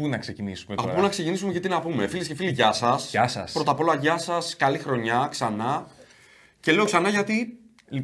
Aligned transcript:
πού 0.00 0.08
να 0.08 0.18
ξεκινήσουμε 0.18 0.76
τώρα; 0.76 0.88
Από 0.88 0.96
πού 0.96 1.02
να 1.04 1.08
ξεκινήσουμε 1.08 1.52
και 1.52 1.60
τι 1.60 1.68
να 1.68 1.80
πούμε. 1.80 2.06
Φίλες 2.06 2.26
και 2.26 2.34
φίλοι, 2.34 2.50
γεια 2.50 2.72
σας. 2.72 3.10
Γεια 3.10 3.28
σας. 3.28 3.52
Πρώτα 3.52 3.70
απ' 3.70 3.80
όλα, 3.80 3.94
γεια 3.94 4.18
σας. 4.18 4.56
Καλή 4.56 4.78
χρονιά 4.78 5.28
ξανά. 5.30 5.86
Και 6.60 6.72
λέω 6.72 6.84
ξανά 6.84 7.08
γιατί. 7.08 7.58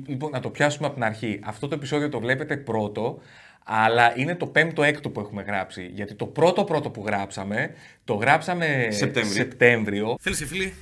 Λοιπόν, 0.07 0.31
να 0.31 0.41
το 0.41 0.51
πιάσουμε 0.51 0.87
από 0.87 0.95
την 0.95 1.05
αρχή. 1.05 1.41
Αυτό 1.45 1.69
το 1.69 1.75
επεισόδιο 1.75 2.09
το 2.09 2.21
βλέπετε 2.21 2.57
πρώτο, 2.57 3.21
αλλά 3.65 4.19
είναι 4.19 4.35
το 4.35 4.47
πέμπτο 4.47 4.83
έκτο 4.83 5.11
που 5.11 5.21
έχουμε 5.21 5.43
γράψει. 5.43 5.91
Γιατί 5.95 6.15
το 6.15 6.27
πρώτο 6.27 6.65
πρώτο 6.65 6.91
που 6.91 7.03
γράψαμε, 7.07 7.75
το 8.05 8.15
γράψαμε 8.15 8.89
Σεπτέμβρη. 8.91 9.33
Σεπτέμβριο. 9.35 10.17
Φίλες 10.21 10.39
και 10.39 10.47
φίλοι, 10.47 10.75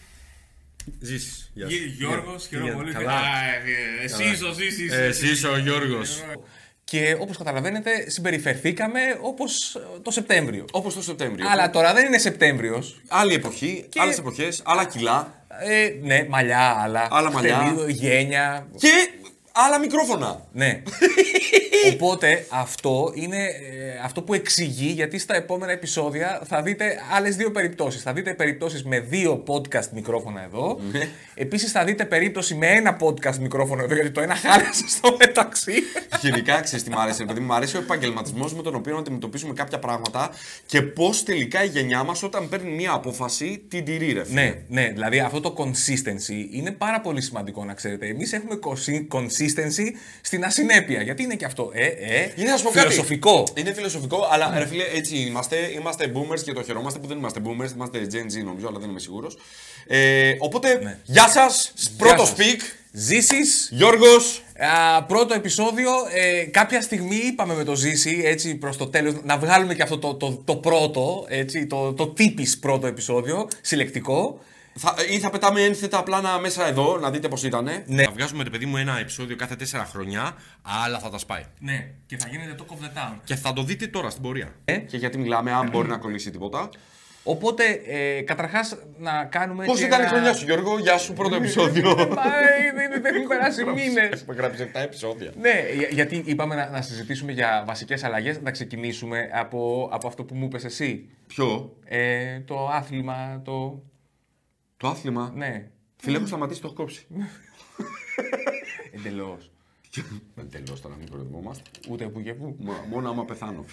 ζήσεις. 1.01 1.53
Γιώργος, 1.97 2.47
χαίρομαι 2.47 2.73
πολύ. 2.73 2.93
Καλά. 2.93 3.11
Α, 3.11 3.45
ε, 4.01 4.05
Εσύ 4.05 4.45
ο 4.45 4.53
Ζήσης. 4.53 4.93
Εσύ 4.93 5.47
ο 5.47 5.59
Γιώργος. 5.59 6.23
Και 6.85 7.17
όπως 7.21 7.37
καταλαβαίνετε, 7.37 8.11
συμπεριφερθήκαμε 8.11 9.01
όπως 9.21 9.75
ε, 9.75 9.81
το 10.03 10.11
Σεπτέμβριο. 10.11 10.65
Όπως 10.73 10.95
το 10.95 11.03
Σεπτέμβριο. 11.03 11.47
Αλλά 11.51 11.71
τώρα 11.71 11.93
δεν 11.95 12.07
είναι 12.07 12.19
Σεπτέμβριος. 12.19 13.01
Άλλη 13.09 13.35
εποχή, 13.35 13.87
Και- 13.89 14.01
άλλες 14.01 14.19
εποχές, 14.19 14.63
άλλα 14.65 14.85
κιλά 14.85 15.43
Ε, 15.61 15.89
ναι, 16.03 16.27
μαλλιά, 16.29 16.77
άλλα. 16.83 17.09
Άλλα 17.11 17.33
μαλλιά. 17.33 17.59
Τελείω, 17.77 17.89
γένια. 17.89 18.67
και 18.79 18.89
άλλα 19.57 19.79
μικρόφωνα. 19.79 20.45
Ναι. 20.53 20.83
Οπότε 21.93 22.47
αυτό 22.51 23.13
είναι 23.15 23.37
ε, 23.45 24.01
αυτό 24.05 24.23
που 24.23 24.35
εξηγεί 24.35 24.87
γιατί 24.87 25.19
στα 25.19 25.37
επόμενα 25.37 25.73
επεισόδια 25.73 26.43
θα 26.47 26.63
δείτε 26.63 26.99
άλλες 27.13 27.37
δύο 27.37 27.51
περιπτώσεις. 27.51 28.03
Θα 28.03 28.13
δείτε 28.13 28.35
περιπτώσεις 28.35 28.85
με 28.85 29.01
δύο 29.01 29.43
podcast 29.47 29.89
μικρόφωνα 29.93 30.43
εδώ. 30.43 30.81
Ναι. 30.93 31.09
Επίσης 31.35 31.71
θα 31.71 31.85
δείτε 31.85 32.05
περίπτωση 32.05 32.55
με 32.55 32.67
ένα 32.67 32.97
podcast 33.01 33.37
μικρόφωνο 33.41 33.83
εδώ 33.83 33.95
γιατί 33.95 34.11
το 34.11 34.21
ένα 34.21 34.35
χάλασε 34.35 34.89
στο 34.89 35.17
μεταξύ. 35.19 35.73
Γενικά, 36.21 36.61
ξέρεις 36.61 36.85
τι 36.85 36.91
μου 36.91 37.01
αρέσει, 37.01 37.19
ρε 37.19 37.25
παιδί 37.27 37.41
μου, 37.41 37.47
μου 37.47 37.55
αρέσει 37.55 37.77
ο 37.77 37.81
επαγγελματισμός 37.81 38.55
με 38.55 38.63
τον 38.63 38.75
οποίο 38.75 38.93
να 38.95 38.99
αντιμετωπίσουμε 38.99 39.53
κάποια 39.53 39.79
πράγματα 39.79 40.31
και 40.67 40.83
πώς 40.83 41.23
τελικά 41.23 41.65
η 41.65 41.69
γενιά 41.69 42.03
μας 42.03 42.23
όταν 42.23 42.49
παίρνει 42.49 42.71
μια 42.71 42.93
απόφαση 42.93 43.65
την 43.69 43.85
τηρεί, 43.85 44.13
ρε 44.13 44.25
φίλε. 44.25 44.41
ναι, 44.41 44.55
ναι, 44.69 44.89
δηλαδή 44.93 45.19
αυτό 45.21 45.41
το 45.41 45.55
consistency 45.59 46.47
είναι 46.51 46.71
πάρα 46.71 47.01
πολύ 47.01 47.21
σημαντικό 47.21 47.65
να 47.65 47.75
ξέρετε. 47.75 48.07
Εμείς 48.07 48.33
έχουμε 48.33 48.59
consi- 48.67 49.07
consistency 49.45 49.91
στην 50.21 50.45
ασυνέπεια. 50.45 51.03
Γιατί 51.03 51.23
είναι 51.23 51.35
και 51.35 51.45
αυτό. 51.45 51.71
Ε, 51.73 51.87
ε, 51.87 52.33
Είναι 52.37 52.51
να 52.51 52.57
σου 52.57 52.63
πω 52.63 52.71
κάτι. 52.71 52.87
φιλοσοφικό. 52.87 53.47
Είναι 53.55 53.73
φιλοσοφικό, 53.73 54.29
αλλά 54.31 54.59
ρε 54.59 54.67
φίλε, 54.67 54.85
έτσι 54.95 55.17
είμαστε. 55.17 55.57
Είμαστε 55.75 56.13
boomers 56.15 56.41
και 56.41 56.53
το 56.53 56.63
χαιρόμαστε 56.63 56.99
που 56.99 57.07
δεν 57.07 57.17
είμαστε 57.17 57.41
boomers. 57.45 57.75
Είμαστε 57.75 58.07
Gen 58.13 58.39
Z 58.41 58.45
νομίζω, 58.45 58.69
αλλά 58.69 58.79
δεν 58.79 58.91
είμαι 58.91 59.01
σίγουρος. 59.01 59.39
Ε, 59.87 60.33
οπότε, 60.39 60.99
γεια 61.05 61.29
σας. 61.29 61.73
Πρώτο 61.97 62.25
σας. 62.25 62.37
speak. 62.39 62.61
Ζήσεις, 62.97 63.69
Γιώργος. 63.73 64.43
Α, 64.59 65.03
πρώτο 65.05 65.35
επεισόδιο, 65.35 65.91
ε, 66.13 66.45
κάποια 66.45 66.83
στιγμή 66.83 67.17
είπαμε 67.17 67.55
με 67.55 67.65
το 67.65 67.75
Ζήση, 67.75 68.23
έτσι 68.25 68.55
προς 68.55 68.77
το 68.77 68.87
τέλος, 68.87 69.15
να 69.23 69.39
βγάλουμε 69.39 69.75
και 69.75 69.83
αυτό 69.83 69.99
το, 69.99 70.15
το, 70.15 70.43
το 70.45 70.57
πρώτο, 70.57 71.25
έτσι, 71.29 71.67
το, 71.67 71.93
το 71.93 72.09
τύπης 72.09 72.59
πρώτο 72.59 72.87
επεισόδιο, 72.87 73.49
συλλεκτικό. 73.61 74.41
Θα, 74.77 74.95
ή 75.11 75.19
θα 75.19 75.31
πετάμε 75.31 75.61
ένθετα 75.63 76.03
πλάνα 76.03 76.39
μέσα 76.39 76.67
εδώ, 76.67 76.99
να 76.99 77.11
δείτε 77.11 77.29
πώς 77.29 77.43
ήταν. 77.45 77.69
Ναι. 77.87 78.03
Θα 78.03 78.11
βγάζουμε, 78.11 78.43
ρε 78.43 78.51
παιδί 78.51 78.67
μου, 78.67 78.77
ένα 78.77 78.99
επεισόδιο 78.99 79.37
κάθε 79.37 79.57
τέσσερα 79.57 79.85
χρόνια, 79.85 80.35
αλλά 80.85 80.99
θα 80.99 81.11
τα 81.11 81.19
σπάει. 81.19 81.45
Ναι, 81.61 81.91
και 82.07 82.17
θα 82.17 82.29
γίνεται 82.29 82.55
το 82.55 82.65
of 82.69 82.85
the 82.85 82.99
town. 82.99 83.19
Και 83.25 83.35
θα 83.35 83.53
το 83.53 83.63
δείτε 83.63 83.87
τώρα 83.87 84.11
στην 84.11 84.23
πορεία. 84.23 84.49
Ε. 84.65 84.77
Και 84.77 84.97
γιατί 84.97 85.19
μιλάμε, 85.19 85.53
αν 85.53 85.69
μπορεί 85.71 85.89
να 85.89 85.97
κολλήσει 85.99 86.31
τίποτα. 86.31 86.69
Οπότε, 87.27 87.65
ε, 87.87 88.21
καταρχάς, 88.23 88.77
να 88.99 89.25
κάνουμε 89.25 89.65
Πώς 89.65 89.79
και 89.79 89.85
ήταν 89.85 89.99
η 90.01 90.03
ένα- 90.03 90.11
χρονιά 90.13 90.33
σου, 90.33 90.45
Γιώργο, 90.45 90.79
γεια 90.79 90.99
σου, 90.99 91.13
πρώτο 91.13 91.35
επεισόδιο. 91.35 91.95
Μα, 91.97 92.05
ε, 92.05 92.73
δεν 92.75 93.03
δεν 93.03 93.15
έχουν 93.15 93.29
περάσει 93.29 93.65
μήνες. 93.65 94.09
Έχουμε 94.21 94.35
γράψει 94.37 94.63
7 94.63 94.81
επεισόδια. 94.81 95.33
Ναι, 95.41 95.53
για- 95.79 95.89
γιατί 95.91 96.23
είπαμε 96.27 96.55
να, 96.55 96.69
να 96.71 96.83
συζητήσουμε 96.83 97.33
για 97.33 97.65
βασικές 97.67 98.05
αλλαγές, 98.05 98.41
να 98.41 98.51
ξεκινήσουμε 98.51 99.29
από, 99.33 99.89
από 99.93 100.07
αυτό 100.07 100.25
που 100.25 100.35
μου 100.35 100.45
είπες 100.45 100.65
εσύ. 100.65 101.09
Ποιο; 101.27 101.77
Ε, 101.85 102.41
το 102.41 102.69
άθλημα, 102.69 103.41
το... 103.45 103.83
Το 104.77 104.89
άθλημα. 104.89 105.33
Ναι, 105.35 105.69
Φίλε, 105.97 106.17
έχω 106.17 106.27
σταματήσει, 106.27 106.61
το 106.61 106.67
έχω 106.67 106.77
κόψει. 106.77 107.07
εντελώς. 108.93 109.51
Εντελώς 110.41 110.81
τώρα, 110.81 110.95
μην 110.99 111.11
κοροϊδευόμαστε. 111.11 111.71
Ούτε 111.89 112.05
που 112.09 112.21
και 112.23 112.35
που. 112.35 112.57
Μα- 112.59 112.85
Μόνο 112.89 113.09
άμα 113.11 113.25
πεθάνω. 113.25 113.65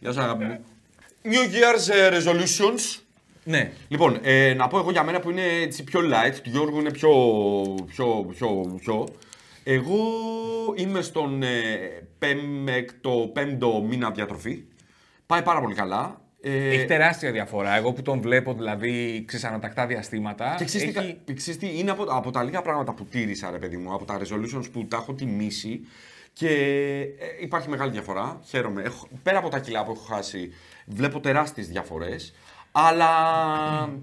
Γεια 0.00 0.12
σα, 0.12 0.22
αγάπη 0.22 0.44
μου. 0.44 0.64
New 1.24 1.28
Year's 1.54 1.92
ε, 1.94 2.18
resolutions. 2.18 3.00
Ναι, 3.44 3.72
Λοιπόν, 3.88 4.18
ε, 4.22 4.54
να 4.54 4.68
πω 4.68 4.78
εγώ 4.78 4.90
για 4.90 5.02
μένα 5.02 5.20
που 5.20 5.30
είναι 5.30 5.42
έτσι 5.46 5.84
πιο 5.84 6.00
light, 6.00 6.34
του 6.42 6.50
Γιώργου 6.50 6.78
είναι 6.78 6.90
πιο. 6.90 7.10
πιο. 7.86 8.26
πιο. 8.34 8.76
πιο. 8.80 9.08
Εγώ 9.64 9.98
είμαι 10.76 11.00
στον 11.00 11.42
ε, 11.42 11.76
πέμπτο, 12.18 13.30
πέμπτο 13.32 13.82
μήνα 13.88 14.10
διατροφή. 14.10 14.64
Πάει 15.26 15.42
πάρα 15.42 15.60
πολύ 15.60 15.74
καλά. 15.74 16.20
Ε, 16.40 16.68
Έχει 16.68 16.84
τεράστια 16.84 17.32
διαφορά. 17.32 17.76
Εγώ 17.76 17.92
που 17.92 18.02
τον 18.02 18.20
βλέπω 18.20 18.54
δηλαδή 18.54 19.24
ξεσανατακτά 19.26 19.86
διαστήματα. 19.86 20.54
Και 20.58 20.64
ξέρεις 20.64 20.92
τι, 20.92 20.98
έχει... 20.98 21.20
κα- 21.24 21.34
ξέρεις 21.34 21.60
τι, 21.60 21.78
είναι 21.78 21.90
από, 21.90 22.02
από 22.08 22.30
τα 22.30 22.42
λίγα 22.42 22.62
πράγματα 22.62 22.92
που 22.92 23.04
τήρησα, 23.04 23.50
ρε 23.50 23.58
παιδί 23.58 23.76
μου, 23.76 23.94
από 23.94 24.04
τα 24.04 24.20
resolutions 24.20 24.64
που 24.72 24.86
τα 24.86 24.96
έχω 24.96 25.12
τιμήσει 25.12 25.80
και 26.32 26.48
ε, 27.18 27.42
υπάρχει 27.42 27.68
μεγάλη 27.68 27.90
διαφορά. 27.90 28.40
Χαίρομαι. 28.44 28.82
Έχω, 28.82 29.08
πέρα 29.22 29.38
από 29.38 29.48
τα 29.48 29.58
κιλά 29.58 29.84
που 29.84 29.90
έχω 29.90 30.04
χάσει, 30.14 30.52
βλέπω 30.86 31.20
τεράστιες 31.20 31.68
διαφορές. 31.68 32.34
Αλλά 32.72 33.08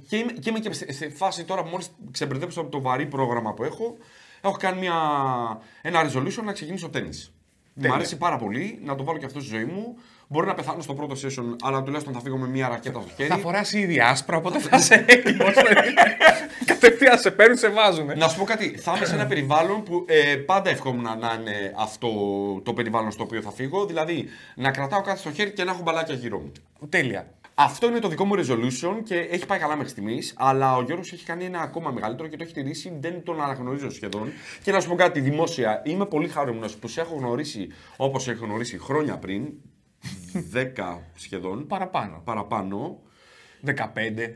και 0.07 0.17
είμαι, 0.17 0.31
και 0.31 0.49
είμαι 0.49 0.59
και 0.59 0.73
σε, 0.73 0.91
σε 0.93 1.09
φάση 1.09 1.43
τώρα 1.43 1.63
που 1.63 1.69
μόλις 1.69 1.91
ξεμπερδέψω 2.11 2.61
από 2.61 2.69
το 2.69 2.81
βαρύ 2.81 3.05
πρόγραμμα 3.05 3.53
που 3.53 3.63
έχω, 3.63 3.97
έχω 4.41 4.57
κάνει 4.59 4.79
μια, 4.79 4.93
ένα 5.81 6.11
resolution 6.11 6.43
να 6.43 6.51
ξεκινήσω 6.51 6.89
τέννις. 6.89 7.33
Μου 7.73 7.93
αρέσει 7.93 8.17
πάρα 8.17 8.37
πολύ 8.37 8.79
να 8.83 8.95
το 8.95 9.03
βάλω 9.03 9.17
και 9.17 9.25
αυτό 9.25 9.39
στη 9.39 9.49
ζωή 9.49 9.65
μου. 9.65 9.95
Μπορεί 10.27 10.47
να 10.47 10.53
πεθάνω 10.53 10.81
στο 10.81 10.93
πρώτο 10.93 11.15
session, 11.15 11.55
αλλά 11.61 11.83
τουλάχιστον 11.83 12.13
θα 12.13 12.19
φύγω 12.19 12.37
με 12.37 12.47
μια 12.47 12.67
ρακέτα 12.67 12.99
στο 12.99 13.09
χέρι. 13.15 13.29
Θα 13.29 13.37
φοράς 13.37 13.73
ήδη 13.73 13.99
άσπρα, 13.99 14.37
οπότε 14.37 14.59
θα 14.59 14.77
είσαι 14.77 15.05
έτοιμο. 15.07 15.45
Κατευθείαν 16.65 17.19
σε 17.19 17.31
παίρνουν, 17.31 17.57
σε 17.57 17.69
βάζουν. 17.69 18.17
Να 18.17 18.27
σου 18.27 18.37
πω 18.37 18.43
κάτι. 18.43 18.77
Θα 18.77 18.93
είμαι 18.95 19.05
σε 19.05 19.13
ένα 19.13 19.25
περιβάλλον 19.25 19.83
που 19.83 20.05
ε, 20.07 20.35
πάντα 20.35 20.69
ευχόμουν 20.69 21.03
να 21.03 21.37
είναι 21.39 21.73
αυτό 21.77 22.09
το 22.63 22.73
περιβάλλον 22.73 23.11
στο 23.11 23.23
οποίο 23.23 23.41
θα 23.41 23.51
φύγω. 23.51 23.85
Δηλαδή 23.85 24.27
να 24.55 24.71
κρατάω 24.71 25.01
κάτι 25.01 25.19
στο 25.19 25.31
χέρι 25.31 25.51
και 25.51 25.63
να 25.63 25.71
έχω 25.71 25.81
μπαλάκια 25.81 26.15
γύρω 26.15 26.39
μου. 26.39 26.51
Τέλεια. 26.89 27.27
Αυτό 27.57 27.87
είναι 27.87 27.99
το 27.99 28.07
δικό 28.07 28.25
μου 28.25 28.35
resolution 28.35 28.95
και 29.03 29.15
έχει 29.15 29.45
πάει 29.45 29.59
καλά 29.59 29.75
μέχρι 29.75 29.91
στιγμής. 29.91 30.33
Αλλά 30.37 30.75
ο 30.75 30.81
Γιώργος 30.81 31.13
έχει 31.13 31.25
κάνει 31.25 31.45
ένα 31.45 31.59
ακόμα 31.59 31.91
μεγαλύτερο 31.91 32.27
και 32.27 32.37
το 32.37 32.43
έχει 32.43 32.53
τηρήσει. 32.53 32.97
Δεν 32.99 33.23
τον 33.23 33.41
αναγνωρίζω 33.41 33.89
σχεδόν. 33.89 34.31
Και 34.63 34.71
να 34.71 34.79
σου 34.79 34.89
πω 34.89 34.95
κάτι 34.95 35.19
δημόσια. 35.19 35.81
Είμαι 35.85 36.05
πολύ 36.05 36.27
χαρούμενος 36.27 36.75
που 36.75 36.87
σε 36.87 37.01
έχω 37.01 37.15
γνωρίσει 37.15 37.67
όπως 37.97 38.23
σε 38.23 38.31
έχω 38.31 38.45
γνωρίσει 38.45 38.77
χρόνια 38.77 39.17
πριν. 39.17 39.43
10 40.33 40.99
σχεδόν. 41.15 41.67
Παραπάνω. 41.67 42.21
Παραπάνω. 42.23 42.99
15. 43.65 43.71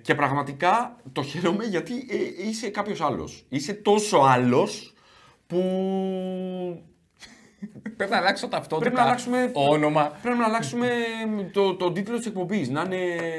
Και 0.01 0.15
πραγματικά 0.15 0.95
το 1.11 1.23
χαίρομαι 1.23 1.63
γιατί 1.65 1.93
ε, 1.93 2.47
είσαι 2.47 2.69
κάποιος 2.69 3.01
άλλος. 3.01 3.45
Είσαι 3.49 3.73
τόσο 3.73 4.17
άλλος 4.17 4.93
που. 5.47 5.59
Πρέπει 7.97 8.11
να 8.11 8.17
αλλάξω 8.17 8.47
ταυτότητα. 8.47 8.79
Πρέπει 8.79 8.95
να 8.95 9.01
αλλάξουμε- 9.01 9.51
Όνομα. 9.53 10.17
Πρέπει 10.21 10.37
να 10.37 10.45
αλλάξουμε 10.45 10.89
το, 11.53 11.75
το 11.75 11.91
τίτλο 11.91 12.17
της 12.17 12.25
εκπομπής. 12.25 12.69
Να 12.69 12.81
είναι 12.81 12.97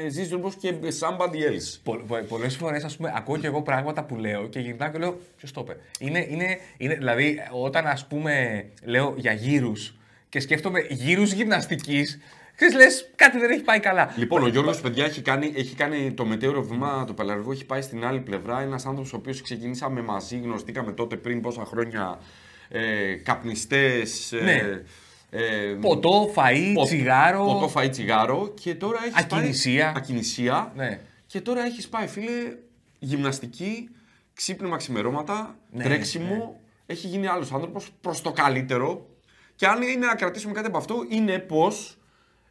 Ζή 0.09 0.27
Ρούμπο 0.31 0.49
και 0.59 0.73
somebody 0.99 1.35
else. 1.35 1.95
Πολλές 2.27 2.55
φορές, 2.55 2.83
ας 2.83 2.95
πούμε, 2.97 3.13
ακούω 3.15 3.37
και 3.37 3.47
εγώ 3.47 3.61
πράγματα 3.61 4.03
που 4.03 4.15
λέω 4.15 4.47
και 4.47 4.59
γυρνάω 4.59 4.91
και 4.91 4.97
λέω. 4.97 5.17
Ποιος 5.37 5.51
το 5.51 5.61
είπε. 5.63 5.77
Είναι, 5.99 6.25
είναι, 6.29 6.57
είναι, 6.77 6.95
δηλαδή, 6.95 7.37
όταν 7.63 7.87
ας 7.87 8.07
πούμε 8.07 8.65
λέω 8.83 9.13
για 9.17 9.31
γύρους 9.33 9.95
και 10.31 10.39
σκέφτομαι 10.39 10.79
γύρους 10.89 11.31
γυμναστικής, 11.31 12.19
ξέρεις, 12.55 12.75
λες 12.75 13.09
κάτι 13.15 13.39
δεν 13.39 13.49
έχει 13.51 13.61
πάει 13.61 13.79
καλά. 13.79 14.13
Λοιπόν, 14.17 14.43
ο 14.43 14.47
Γιώργος, 14.47 14.81
παιδιά, 14.81 15.05
έχει 15.05 15.21
κάνει, 15.21 15.51
έχει 15.55 15.75
κάνει 15.75 16.11
το 16.13 16.25
μετέωρο 16.25 16.63
βήμα 16.63 17.05
του 17.05 17.13
Πελαργού, 17.13 17.51
έχει 17.51 17.65
πάει 17.65 17.81
στην 17.81 18.05
άλλη 18.05 18.19
πλευρά. 18.19 18.61
Ένας 18.61 18.85
άνθρωπος 18.85 19.13
ο 19.13 19.15
οποίος 19.15 19.41
ξεκινήσαμε 19.41 20.01
μαζί, 20.01 20.37
γνωριστήκαμε 20.37 20.91
τότε 20.91 21.15
πριν 21.15 21.41
πόσα 21.41 21.65
χρόνια. 21.65 22.19
Ε, 22.69 23.13
Καπνιστές. 23.13 24.33
Ναι. 24.43 24.61
ε, 25.29 25.75
Ποτό, 25.81 26.33
φαΐ, 26.35 26.71
Πο- 26.73 26.83
τσιγάρο. 26.83 27.45
Ποτό, 27.45 27.71
φαΐ, 27.75 27.89
τσιγάρο. 27.91 28.53
Και 28.61 28.75
τώρα 28.75 28.99
έχεις 29.05 29.15
Ακινησία. 29.23 29.83
Πάει, 29.83 29.93
ακινησία. 29.95 30.71
Ναι. 30.75 30.99
Και 31.27 31.41
τώρα 31.41 31.63
έχεις 31.65 31.87
πάει, 31.87 32.07
φίλε, 32.07 32.31
γυμναστική, 32.99 33.89
ξύπνημα 34.33 34.77
ξημερώματα, 34.77 35.55
Ναι, 35.71 35.83
τρέξιμο. 35.83 36.59
Έχει 36.85 37.07
γίνει 37.07 37.27
άλλος 37.27 37.51
άνθρωπος 37.51 37.89
προς 38.01 38.21
το 38.21 38.31
καλύτερο. 38.31 39.05
Και 39.61 39.67
αν 39.67 39.81
είναι 39.81 40.05
να 40.05 40.15
κρατήσουμε 40.15 40.53
κάτι 40.53 40.67
από 40.67 40.77
αυτό, 40.77 41.05
είναι 41.09 41.39
πως 41.39 41.97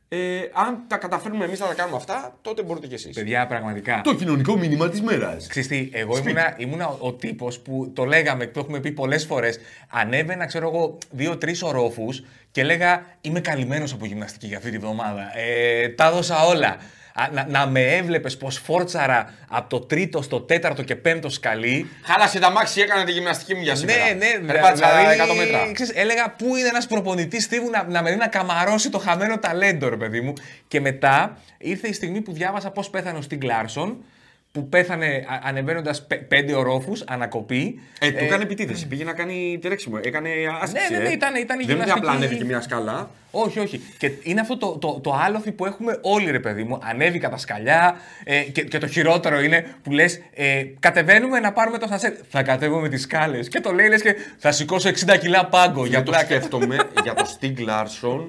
ε, 0.09 0.41
αν 0.53 0.85
τα 0.87 0.97
καταφέρνουμε 0.97 1.45
εμείς 1.45 1.61
να 1.61 1.67
τα 1.67 1.75
κάνουμε 1.75 1.97
αυτά, 1.97 2.39
τότε 2.43 2.63
μπορείτε 2.63 2.87
κι 2.87 2.95
εσείς. 2.95 3.15
Παιδιά, 3.15 3.47
πραγματικά. 3.47 4.01
Το 4.05 4.15
κοινωνικό 4.15 4.57
μήνυμα 4.57 4.89
της 4.89 5.03
μέρας. 5.03 5.47
Ξέρεις 5.47 5.69
τι, 5.69 5.91
εγώ 5.93 6.19
ήμουνα, 6.19 6.55
ήμουνα 6.57 6.89
ο, 6.89 6.97
ο 7.01 7.13
τύπος 7.13 7.61
που 7.61 7.93
το 7.95 8.05
λέγαμε, 8.05 8.47
το 8.47 8.61
έχουμε 8.61 8.81
πει 8.81 8.93
πολλές 8.93 9.25
φορές. 9.25 9.59
Ανέβαινα, 9.89 10.47
ξέρω 10.47 10.69
εγώ, 10.69 10.99
δύο-τρεις 11.11 11.63
ορόφους 11.63 12.23
και 12.51 12.61
έλεγα 12.61 13.07
Είμαι 13.21 13.41
καλυμμένος 13.41 13.93
από 13.93 14.07
γυμναστική 14.07 14.47
για 14.47 14.57
αυτή 14.57 14.71
τη 14.71 14.79
βδομάδα. 14.79 15.39
Ε, 15.39 15.89
τα 15.89 16.07
έδωσα 16.07 16.47
όλα. 16.47 16.77
Α, 17.15 17.29
να, 17.33 17.47
να 17.49 17.67
με 17.67 17.81
έβλεπες 17.97 18.37
πως 18.37 18.59
φόρτσαρα 18.59 19.35
από 19.49 19.69
το 19.69 19.81
τρίτο 19.81 20.23
στο 20.23 20.41
τέταρτο 20.41 20.83
και 20.83 20.97
πέμπτο 20.97 21.29
σκαλί. 21.31 21.91
Χάλασε 22.03 22.39
τα 22.39 22.51
μάξι, 22.51 22.81
έκανα 22.81 23.05
τη 23.05 23.13
γυμναστική 23.13 23.55
μου 23.55 23.63
για 23.63 23.75
σήμερα. 23.75 24.05
Ναι, 24.05 24.13
ναι, 24.13 24.53
Περπάτησα 24.53 24.97
δηλαδή, 24.99 25.33
100 25.33 25.37
μέτρα. 25.37 25.73
ξέρεις, 25.73 25.93
έλεγα 25.95 26.31
πού 26.31 26.57
είναι 26.57 26.69
ένας 26.69 26.87
προπονητής 26.87 27.49
τύπου 27.49 27.71
να, 27.71 27.85
να 27.89 28.03
με 28.03 28.11
δει 28.11 28.17
να 28.17 28.27
καμαρώσει 28.27 28.91
το 28.91 28.99
χαμένο 28.99 29.39
ταλέντο, 29.39 29.89
ρε 29.89 29.97
παιδί 29.97 30.21
μου. 30.21 30.33
Και 30.69 30.81
μετά 30.81 31.39
ήρθε 31.59 31.89
η 31.89 31.93
στιγμή 31.93 32.21
που 32.21 32.33
διάβασα 32.33 32.71
πώς 32.71 32.91
πέθανε 32.91 33.19
ο 33.19 33.23
Στιγκ 33.23 33.43
Λάρσον, 33.43 34.05
που 34.53 34.69
πέθανε 34.69 35.25
ανεβαίνοντας 35.43 36.07
πέντε 36.29 36.55
ορόφους, 36.55 37.03
ανακοπή. 37.07 37.81
Ε, 38.01 38.11
του 38.11 38.25
έκανε 38.25 38.43
επιτίδευση. 38.43 38.87
Πήγε 38.87 39.05
να 39.05 39.13
κάνει 39.13 39.59
τρέξιμο. 39.63 39.99
Έκανε 40.05 40.31
άσκηση. 40.63 40.93
Ναι, 40.93 40.97
ναι, 40.99 41.03
ναι, 41.03 41.09
ε. 41.09 41.13
ήταν- 41.13 41.35
ήταν 41.35 41.61
η 41.61 41.65
Δεν 41.65 41.75
είναι 41.75 41.83
ότι 41.83 41.91
απλά 41.91 42.01
γυμναστική- 42.13 42.25
ανέβηκε 42.27 42.45
μια 42.45 42.61
σκάλα. 42.61 43.11
Όχι, 43.31 43.59
όχι. 43.61 43.81
Και 43.99 44.11
είναι 44.23 44.41
αυτό 44.41 44.57
το, 44.57 44.79
το, 44.79 45.01
το 45.03 45.13
άλοθη 45.25 45.53
που 45.53 45.67
έχουμε 45.67 45.99
όλοι, 46.03 46.31
ρε 46.31 46.39
παιδί 46.41 46.63
μου. 46.63 46.79
Ανέβηκα 46.83 47.29
τα 47.31 47.37
σκαλιά. 47.37 47.97
Ε, 48.25 48.41
και, 48.41 48.63
και 48.63 48.79
το 48.79 48.87
χειρότερο 48.87 49.41
είναι 49.41 49.67
που 49.83 49.91
λες: 49.93 50.21
ε, 50.35 50.63
Κατεβαίνουμε 50.81 51.41
να 51.41 51.53
πάρουμε 51.53 51.79
το 51.79 51.87
σανσέρ. 51.87 52.13
Θα 52.29 52.43
κατέβω 52.43 52.79
με 52.81 52.89
τις 52.89 53.03
σκάλες. 53.03 53.49
Και 53.49 53.61
το 53.61 53.73
λέει, 53.73 53.89
λες 53.89 54.03
και 54.03 54.15
θα 54.39 54.53
σηκώσω 54.53 54.89
60 54.89 55.17
κιλά 55.19 55.47
πάγκο 55.47 55.81
για 55.81 55.89
Για 55.89 56.03
το 56.03 56.11
πλάκα. 56.11 56.25
σκέφτομαι 56.25 56.77
για 57.03 57.15
το 57.15 57.37
Stig 57.41 57.55
Larsson. 57.69 58.29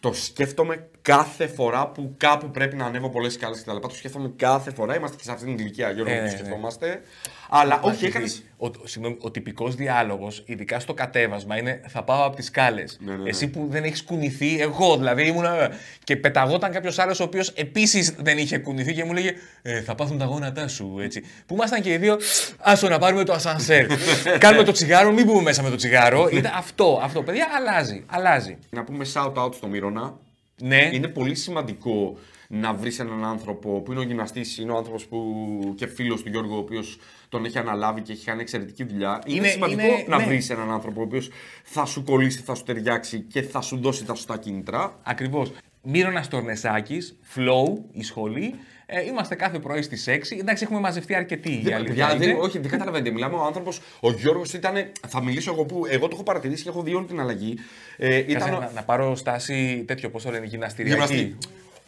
Το 0.00 0.12
σκέφτομαι 0.12 0.88
κάθε 1.02 1.46
φορά 1.46 1.88
που 1.88 2.14
κάπου 2.16 2.50
πρέπει 2.50 2.76
να 2.76 2.84
ανέβω 2.84 3.10
πολλές 3.10 3.32
σκάλες 3.32 3.62
κτλ. 3.62 3.76
Το 3.76 3.88
σκέφτομαι 3.88 4.32
κάθε 4.36 4.70
φορά. 4.70 4.96
Είμαστε 4.96 5.16
και 5.16 5.22
σε 5.22 5.32
αυτήν 5.32 5.46
την 5.56 5.58
ηλικία, 5.64 5.90
Γιώργο, 5.90 6.12
Ε, 6.12 6.16
που 6.16 6.20
το 6.20 6.26
ναι, 6.26 6.30
ναι. 6.30 6.38
σκεφτόμαστε. 6.38 7.02
Αλλά 7.48 7.80
όχι, 7.82 8.06
έκανε. 8.06 8.26
Ο, 8.58 8.70
συγγνώμη, 8.84 9.16
ο 9.20 9.30
τυπικός 9.30 9.74
διάλογος, 9.74 10.42
ειδικά 10.46 10.80
στο 10.80 10.94
κατέβασμα, 10.94 11.56
είναι 11.56 11.80
θα 11.86 12.02
πάω 12.02 12.24
από 12.24 12.36
τις 12.36 12.46
σκάλες. 12.46 12.98
Ναι, 13.00 13.12
ναι, 13.12 13.22
ναι. 13.22 13.28
Εσύ 13.28 13.48
που 13.48 13.66
δεν 13.70 13.84
έχεις 13.84 14.02
κουνηθεί, 14.02 14.60
εγώ 14.60 14.96
δηλαδή 14.96 15.26
ήμουνα. 15.26 15.70
Και 16.04 16.16
πεταγόταν 16.16 16.72
κάποιος 16.72 16.98
άλλος 16.98 17.20
ο 17.20 17.24
οποίος 17.24 17.48
επίσης 17.48 18.14
δεν 18.18 18.38
είχε 18.38 18.58
κουνηθεί 18.58 18.94
και 18.94 19.04
μου 19.04 19.12
λέγε 19.12 19.32
ε, 19.62 19.80
Θα 19.80 19.94
πάθουν 19.94 20.18
τα 20.18 20.24
γόνατά 20.24 20.68
σου. 20.68 20.98
Έτσι. 21.00 21.22
Που 21.46 21.54
ήμασταν 21.54 21.82
και 21.82 21.92
οι 21.92 21.96
δύο, 21.96 22.16
άσο 22.58 22.88
να 22.88 22.98
πάρουμε 22.98 23.24
το 23.24 23.32
ασανσέρ. 23.32 23.86
Κάνουμε 24.38 24.64
το 24.64 24.72
τσιγάρο, 24.72 25.12
μην 25.12 25.24
μπούμε 25.24 25.42
μέσα 25.42 25.62
με 25.62 25.70
το 25.70 25.76
τσιγάρο. 25.76 26.28
Ήταν 26.32 26.52
αυτό, 26.54 27.00
αυτό, 27.02 27.22
παιδιά, 27.22 27.46
αλλάζει. 27.56 28.04
αλλάζει. 28.06 28.58
Να 28.70 28.84
πούμε 28.84 29.06
shout 29.14 29.34
out 29.34 29.54
στο 29.54 29.66
Μύρονα. 29.66 30.18
Ναι, 30.62 30.88
Είναι 30.92 31.08
πολύ 31.08 31.34
σημαντικό 31.34 32.18
να 32.48 32.74
βρεις 32.74 32.98
έναν 32.98 33.24
άνθρωπο 33.24 33.80
που 33.80 33.92
είναι 33.92 34.00
ο 34.00 34.04
γυμναστής, 34.04 34.58
είναι 34.58 34.72
ο 34.72 34.76
άνθρωπος 34.76 35.06
που 35.06 35.72
και 35.76 35.86
φίλος 35.86 36.22
του 36.22 36.28
Γιώργου, 36.28 36.54
ο 36.54 36.58
οποίος 36.58 36.98
τον 37.28 37.44
έχει 37.44 37.58
αναλάβει 37.58 38.00
και 38.00 38.12
έχει 38.12 38.24
κάνει 38.24 38.40
εξαιρετική 38.40 38.84
δουλειά. 38.84 39.22
Είναι, 39.26 39.36
Είναι- 39.36 39.48
σημαντικό 39.48 39.82
είναι- 39.82 40.04
να 40.08 40.16
ναι. 40.18 40.24
βρεις 40.24 40.50
έναν 40.50 40.70
άνθρωπο 40.72 41.00
ο 41.00 41.04
οποίος 41.04 41.30
θα 41.62 41.84
σου 41.84 42.04
κολλήσει, 42.04 42.40
θα 42.42 42.54
σου 42.54 42.62
ταιριάξει 42.62 43.20
και 43.20 43.42
θα 43.42 43.60
σου 43.60 43.76
δώσει 43.80 44.04
τα 44.04 44.14
σωστά 44.14 44.38
κίνητρα. 44.38 44.98
Ακριβώς. 45.02 45.52
Μύρονα 45.82 46.24
Τορνεσάκη, 46.30 46.98
Flow, 47.34 47.78
η 47.92 48.02
σχολή. 48.02 48.54
Ε, 48.86 49.04
είμαστε 49.04 49.34
κάθε 49.34 49.58
πρωί 49.58 49.82
στις 49.82 50.06
6. 50.06 50.36
Εντάξει, 50.38 50.64
έχουμε 50.64 50.80
μαζευτεί 50.80 51.14
αρκετοί. 51.14 51.52
η 51.52 51.60
Δεν, 51.62 51.74
αλήθεια 51.74 52.06
παιδιά, 52.06 52.18
δεν, 52.18 52.28
είναι. 52.30 52.38
όχι, 52.40 52.58
δεν 52.58 52.70
καταλαβαίνετε. 52.70 53.10
Μιλάμε 53.10 53.34
ο 53.36 53.44
άνθρωπος, 53.44 53.80
ο 54.00 54.10
Γιώργος 54.12 54.52
ήταν. 54.52 54.74
Θα 55.08 55.22
μιλήσω 55.22 55.52
εγώ 55.52 55.64
που 55.64 55.84
εγώ 55.88 56.04
το 56.08 56.10
έχω 56.12 56.22
παρατηρήσει 56.22 56.62
και 56.62 56.68
έχω 56.68 56.82
δει 56.82 56.94
όλη 56.94 57.06
την 57.06 57.20
αλλαγή. 57.20 57.58
Ε, 57.96 58.16
ήταν. 58.16 58.32
Κάτσε 58.38 58.54
ο- 58.54 58.58
να, 58.60 58.70
να 58.74 58.82
πάρω 58.82 59.16
στάση 59.16 59.84
τέτοιο, 59.86 60.10
πώ 60.10 60.22
το 60.22 60.30
λένε, 60.30 60.46
γυμναστηριακή. 60.46 61.00
Γυμναστή. 61.14 61.36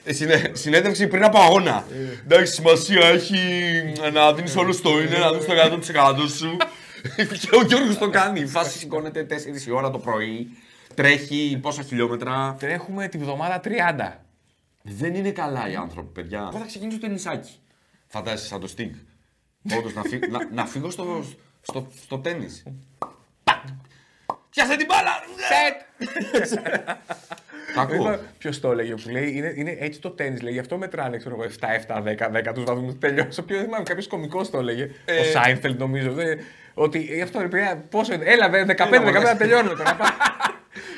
Ε, 0.09 0.13
συνέ- 0.13 0.57
συνέντευξη 0.57 1.07
πριν 1.07 1.25
από 1.25 1.39
αγώνα. 1.39 1.85
Εντάξει, 2.25 2.53
σημασία 2.53 3.07
έχει 3.07 3.39
να 4.13 4.33
δίνεις 4.33 4.57
όλο 4.57 4.81
το 4.81 4.91
είναι, 4.91 5.19
να 5.19 5.31
δίνεις 5.33 5.47
το 5.47 5.53
100% 5.53 6.29
σου. 6.37 6.57
και 7.17 7.57
ο 7.57 7.63
Γιώργος 7.67 7.99
το 7.99 8.11
κάνει. 8.11 8.41
Η 8.41 8.47
φάση 8.47 8.79
σηκώνεται 8.79 9.23
4 9.25 9.67
η 9.67 9.71
ώρα 9.71 9.91
το 9.91 9.99
πρωί, 9.99 10.49
τρέχει 10.95 11.59
πόσα 11.63 11.83
χιλιόμετρα. 11.83 12.57
Τρέχουμε 12.59 13.09
τη 13.09 13.19
βδομάδα 13.19 13.61
30. 13.65 14.25
Δεν 14.83 15.15
είναι 15.15 15.31
καλά 15.31 15.71
οι 15.71 15.75
άνθρωποι, 15.75 16.13
παιδιά. 16.21 16.39
Εγώ 16.51 16.59
θα 16.59 16.67
ξεκινήσω 16.67 16.99
το 16.99 17.07
ταινισάκι. 17.07 17.51
Φαντάζεσαι 18.07 18.47
σαν 18.47 18.61
το 18.61 18.69
Sting. 18.77 18.91
Όντως 19.79 19.95
να, 19.95 20.03
φύ- 20.03 20.29
να, 20.33 20.49
να 20.53 20.67
φύγω 20.67 20.91
στο, 20.91 21.25
στο, 21.63 21.87
στο 22.03 22.19
τέννη. 22.19 22.47
Πιάσε 24.51 24.77
την 24.77 24.87
μπάλα! 24.87 25.11
Σετ! 25.49 25.77
Τα 27.87 27.95
ακούω. 27.95 28.19
Ποιος 28.39 28.61
το 28.61 28.71
έλεγε 28.71 28.95
που 28.95 29.09
λέει, 29.11 29.33
είναι, 29.37 29.53
είναι 29.57 29.77
έτσι 29.81 30.01
το 30.01 30.11
τέννη, 30.11 30.41
λέει, 30.41 30.53
γι' 30.53 30.59
αυτό 30.59 30.77
μετράνε, 30.77 31.17
ξέρω 31.17 31.35
εγώ, 31.41 31.51
7, 31.61 31.97
7, 31.97 32.03
10, 32.03 32.51
10 32.51 32.55
τους 32.55 32.65
βαθμούς 32.65 32.99
τελειώσει. 32.99 33.43
Ποιος 33.43 33.61
θυμάμαι, 33.63 33.83
κάποιος 33.85 34.07
κωμικός 34.07 34.51
το 34.51 34.59
έλεγε. 34.59 34.91
Ε. 35.05 35.21
Ο 35.21 35.25
Σάινφελντ, 35.25 35.79
νομίζω. 35.81 36.13
δε, 36.13 36.35
ότι 36.75 36.99
γι' 36.99 37.21
αυτό 37.23 37.41
ρε 37.41 37.49
παιδιά, 37.49 37.85
πόσο 37.91 38.15
είναι, 38.15 38.25
έλα, 38.25 38.49
δε, 38.49 38.65
15, 38.65 38.71
15 38.71 39.01
μωρέ. 39.05 39.19
να 39.19 39.37
τελειώνουμε 39.37 39.75
τώρα. 39.75 39.95
πάμε. 39.97 40.11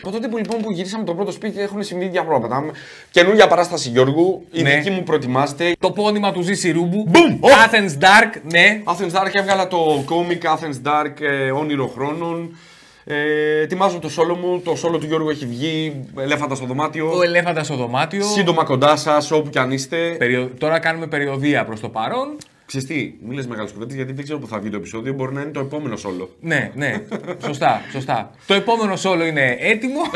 Από 0.03 0.11
τότε 0.12 0.29
που 0.29 0.37
λοιπόν 0.37 0.61
που 0.62 0.71
γυρίσαμε 0.73 1.05
το 1.05 1.15
πρώτο 1.15 1.31
σπίτι 1.31 1.61
έχουν 1.61 1.82
συμβεί 1.82 2.06
δύο 2.09 2.25
πράγματα. 2.25 2.65
Καινούργια 3.11 3.47
παράσταση 3.47 3.88
Γιώργου, 3.88 4.47
η 4.50 4.62
Ναι. 4.62 4.75
δική 4.77 4.91
μου 4.91 5.03
προετοιμάζεται. 5.03 5.73
το 5.79 5.91
πόνημα 5.91 6.32
του 6.32 6.41
Ζήση 6.43 6.71
Ρούμπου. 6.71 7.11
Boom! 7.12 7.38
Athens 7.49 7.91
Dark, 8.05 8.41
ναι. 8.50 8.82
Athens 8.85 9.11
Dark 9.12 9.31
έβγαλα 9.32 9.69
το 9.69 10.05
comic 10.09 10.43
Athens 10.56 10.87
Dark 10.88 11.21
ε, 11.21 11.50
όνειρο 11.50 11.87
χρόνων. 11.87 12.56
Ε, 13.05 13.61
ετοιμάζω 13.61 13.99
το 13.99 14.08
solo 14.17 14.37
μου. 14.41 14.61
Το 14.64 14.73
solo 14.82 15.00
του 15.00 15.06
Γιώργου 15.06 15.29
έχει 15.31 15.47
βγει. 15.47 16.05
Ελέφαντα 16.19 16.55
στο 16.55 16.67
δωμάτιο. 16.67 17.17
Ο 17.17 17.23
ελέφαντα 17.23 17.62
στο 17.64 17.76
δωμάτιο. 17.76 18.25
Σύντομα 18.25 18.64
κοντά 18.64 18.97
σας, 18.97 19.31
όπου 19.31 19.50
κι 19.50 19.58
αν 19.58 19.70
είστε. 19.73 20.14
Περιο- 20.19 20.50
Τώρα 20.58 20.79
κάνουμε 20.79 21.06
περιοδία 21.06 21.64
προς 21.64 21.81
το 21.81 21.88
παρόν. 21.88 22.37
Ξέρεις 22.67 22.87
τι, 22.88 23.14
μην 23.26 23.37
λες 23.37 23.47
μεγάλες 23.47 23.73
κουβέντες 23.73 23.94
γιατί 23.97 24.12
δεν 24.12 24.25
ξέρω 24.25 24.38
που 24.38 24.47
θα 24.47 24.58
βγει 24.58 24.70
το 24.70 24.76
επεισόδιο. 24.76 25.12
Μπορεί 25.12 25.35
να 25.35 25.41
είναι 25.41 25.50
το 25.50 25.61
επόμενο 25.61 25.94
solo. 25.97 26.26
Ναι, 26.41 26.70
ναι. 26.75 27.02
σωστά, 27.44 27.81
σωστά. 27.93 28.31
Το 28.47 28.55
επόμενο 28.55 28.94
solo 29.03 29.26
είναι 29.29 29.56
έτοιμο. 29.61 30.00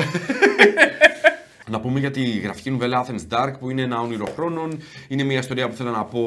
Να 1.70 1.80
πούμε 1.80 1.98
για 2.00 2.10
τη 2.10 2.24
γραφική 2.38 2.70
νουβέλα 2.70 3.06
Athens 3.06 3.36
Dark 3.38 3.52
που 3.60 3.70
είναι 3.70 3.82
ένα 3.82 4.00
όνειρο 4.00 4.26
χρόνων. 4.34 4.78
Είναι 5.08 5.22
μια 5.22 5.38
ιστορία 5.38 5.68
που 5.68 5.74
θέλω 5.76 5.90
να 5.90 6.04
πω, 6.04 6.20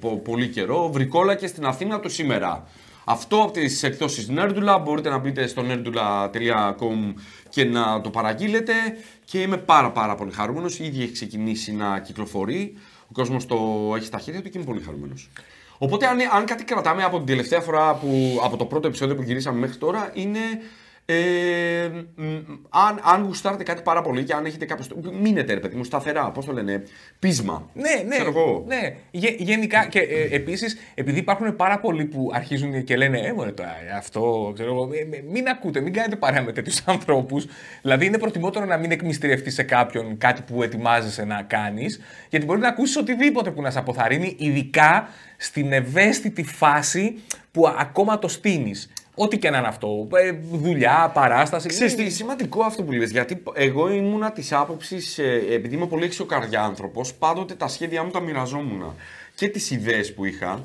πω 0.00 0.20
πολύ 0.24 0.46
καιρό. 0.48 0.90
Βρικόλα 0.92 1.34
και 1.34 1.46
στην 1.46 1.64
Αθήνα 1.66 2.00
του 2.00 2.08
σήμερα. 2.08 2.66
Αυτό 3.10 3.42
από 3.42 3.52
τις 3.52 3.82
εκδόσεις 3.82 4.28
Nerdula 4.36 4.80
μπορείτε 4.82 5.08
να 5.08 5.18
μπείτε 5.18 5.46
στο 5.46 5.62
nerdula.com 5.68 7.14
και 7.48 7.64
να 7.64 8.00
το 8.00 8.10
παραγγείλετε 8.10 8.72
και 9.24 9.40
είμαι 9.40 9.56
πάρα 9.56 9.90
πάρα 9.90 10.14
πολύ 10.14 10.32
χαρούμενος. 10.32 10.78
Ήδη 10.78 11.02
έχει 11.02 11.12
ξεκινήσει 11.12 11.72
να 11.72 11.98
κυκλοφορεί. 11.98 12.74
Ο 13.02 13.12
κόσμος 13.12 13.46
το 13.46 13.56
έχει 13.96 14.04
στα 14.04 14.18
χέρια 14.18 14.42
του 14.42 14.48
και 14.48 14.58
είμαι 14.58 14.66
πολύ 14.66 14.80
χαρούμενος. 14.80 15.30
Οπότε 15.78 16.06
αν, 16.06 16.18
αν 16.32 16.44
κάτι 16.44 16.64
κρατάμε 16.64 17.02
από 17.02 17.16
την 17.16 17.26
τελευταία 17.26 17.60
φορά, 17.60 17.94
που, 17.94 18.40
από 18.42 18.56
το 18.56 18.64
πρώτο 18.64 18.86
επεισόδιο 18.86 19.14
που 19.14 19.22
γυρίσαμε 19.22 19.58
μέχρι 19.58 19.76
τώρα, 19.76 20.10
είναι 20.14 20.40
ε, 21.12 21.88
μ, 22.14 22.24
αν, 22.68 23.00
αν 23.02 23.22
γουστάρετε 23.24 23.62
κάτι 23.62 23.82
πάρα 23.82 24.02
πολύ 24.02 24.24
και 24.24 24.32
αν 24.32 24.44
έχετε 24.44 24.64
κάποιο. 24.64 24.84
Μείνετε, 25.20 25.54
ρε 25.54 25.60
παιδί 25.60 25.76
μου, 25.76 25.84
σταθερά. 25.84 26.30
Πώς 26.30 26.44
το 26.44 26.52
λένε, 26.52 26.82
πείσμα. 27.18 27.70
Ναι, 27.74 28.02
ναι. 28.08 28.14
Ξέρω 28.16 28.28
εγώ. 28.30 28.64
ναι. 28.66 28.94
Γε- 29.10 29.40
γενικά 29.40 29.86
και 29.86 29.98
ε, 29.98 30.34
επίσης, 30.34 30.76
επειδή 30.94 31.18
υπάρχουν 31.18 31.56
πάρα 31.56 31.78
πολλοί 31.80 32.04
που 32.04 32.30
αρχίζουν 32.34 32.84
και 32.84 32.96
λένε 32.96 33.18
Ε, 33.18 33.32
μωρέ, 33.32 33.50
τώρα, 33.52 33.70
αυτό, 33.96 34.50
ξέρω 34.54 34.70
εγώ. 34.72 34.90
ε, 34.92 35.16
ε, 35.16 35.22
μην 35.30 35.48
ακούτε, 35.48 35.80
μην 35.80 35.92
κάνετε 35.92 36.16
παρέα 36.16 36.42
με 36.42 36.52
τέτοιους 36.52 36.82
ανθρώπους. 36.86 37.46
Δηλαδή, 37.82 38.06
είναι 38.06 38.18
προτιμότερο 38.18 38.64
να 38.64 38.76
μην 38.76 38.90
εκμυστηρευτείς 38.90 39.54
σε 39.54 39.62
κάποιον 39.62 40.18
κάτι 40.18 40.42
που 40.42 40.62
ετοιμάζεσαι 40.62 41.24
να 41.24 41.42
κάνεις, 41.42 42.00
γιατί 42.30 42.46
μπορεί 42.46 42.60
να 42.60 42.68
ακούσεις 42.68 42.96
οτιδήποτε 42.96 43.50
που 43.50 43.62
να 43.62 43.70
σε 43.70 43.78
αποθαρρύνει, 43.78 44.36
ειδικά 44.38 45.08
στην 45.36 45.72
ευαίσθητη 45.72 46.42
φάση 46.42 47.18
που 47.52 47.68
ακόμα 47.78 48.18
το 48.18 48.28
στείνεις. 48.28 48.90
Ό,τι 49.22 49.38
και 49.38 49.50
να 49.50 49.58
είναι 49.58 49.66
αυτό. 49.66 50.08
Ε, 50.14 50.32
δουλειά, 50.52 51.10
παράσταση. 51.14 51.68
Ξέρεις 51.68 51.94
τι, 51.94 52.10
σημαντικό 52.10 52.62
αυτό 52.62 52.82
που 52.82 52.92
λες, 52.92 53.10
γιατί 53.10 53.42
εγώ 53.54 53.92
ήμουνα 53.92 54.32
της 54.32 54.52
άποψης, 54.52 55.18
επειδή 55.50 55.74
είμαι 55.74 55.86
πολύ 55.86 56.04
εξωκαρδιά 56.04 56.62
άνθρωπο, 56.62 57.04
πάντοτε 57.18 57.54
τα 57.54 57.68
σχέδιά 57.68 58.02
μου 58.04 58.10
τα 58.10 58.20
μοιραζόμουν 58.20 58.94
και 59.34 59.48
τις 59.48 59.70
ιδέες 59.70 60.14
που 60.14 60.24
είχα. 60.24 60.64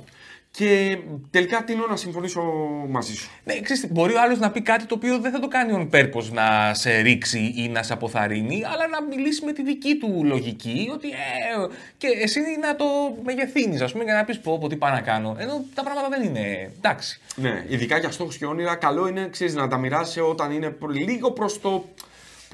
Και 0.55 0.97
τελικά 1.31 1.63
τίνω 1.63 1.88
να 1.88 1.95
συμφωνήσω 1.95 2.41
μαζί 2.89 3.15
σου. 3.15 3.29
Ναι, 3.43 3.59
ξέρεις, 3.62 3.81
τι, 3.81 3.88
μπορεί 3.88 4.13
ο 4.13 4.21
άλλος 4.21 4.39
να 4.39 4.51
πει 4.51 4.62
κάτι 4.62 4.85
το 4.85 4.95
οποίο 4.95 5.19
δεν 5.19 5.31
θα 5.31 5.39
το 5.39 5.47
κάνει 5.47 5.89
on 5.91 5.95
purpose 5.95 6.29
να 6.31 6.74
σε 6.74 7.00
ρίξει 7.00 7.53
ή 7.57 7.67
να 7.67 7.83
σε 7.83 7.93
αποθαρρύνει, 7.93 8.63
αλλά 8.74 8.88
να 8.88 9.01
μιλήσει 9.03 9.45
με 9.45 9.51
τη 9.53 9.63
δική 9.63 9.95
του 9.97 10.21
λογική, 10.24 10.89
ότι 10.93 11.07
ε, 11.07 11.13
και 11.97 12.07
εσύ 12.24 12.39
να 12.62 12.75
το 12.75 12.85
μεγεθύνεις, 13.24 13.81
ας 13.81 13.91
πούμε, 13.91 14.03
για 14.03 14.13
να 14.13 14.24
πεις 14.24 14.39
πω, 14.39 14.57
πω 14.59 14.67
τι 14.67 14.75
πάω 14.75 14.91
να 14.91 15.01
κάνω. 15.01 15.35
Ενώ 15.39 15.63
τα 15.74 15.83
πράγματα 15.83 16.09
δεν 16.09 16.24
είναι. 16.24 16.71
Εντάξει. 16.77 17.19
Ναι, 17.35 17.65
ειδικά 17.67 17.97
για 17.97 18.12
στόχους 18.12 18.38
και 18.38 18.45
όνειρα, 18.45 18.75
καλό 18.75 19.07
είναι 19.07 19.27
ξέρεις, 19.31 19.53
να 19.53 19.67
τα 19.67 19.77
μοιράσει 19.77 20.19
όταν 20.19 20.51
είναι 20.51 20.69
προ- 20.69 20.91
λίγο 20.95 21.31
προς 21.31 21.62
το. 21.62 21.85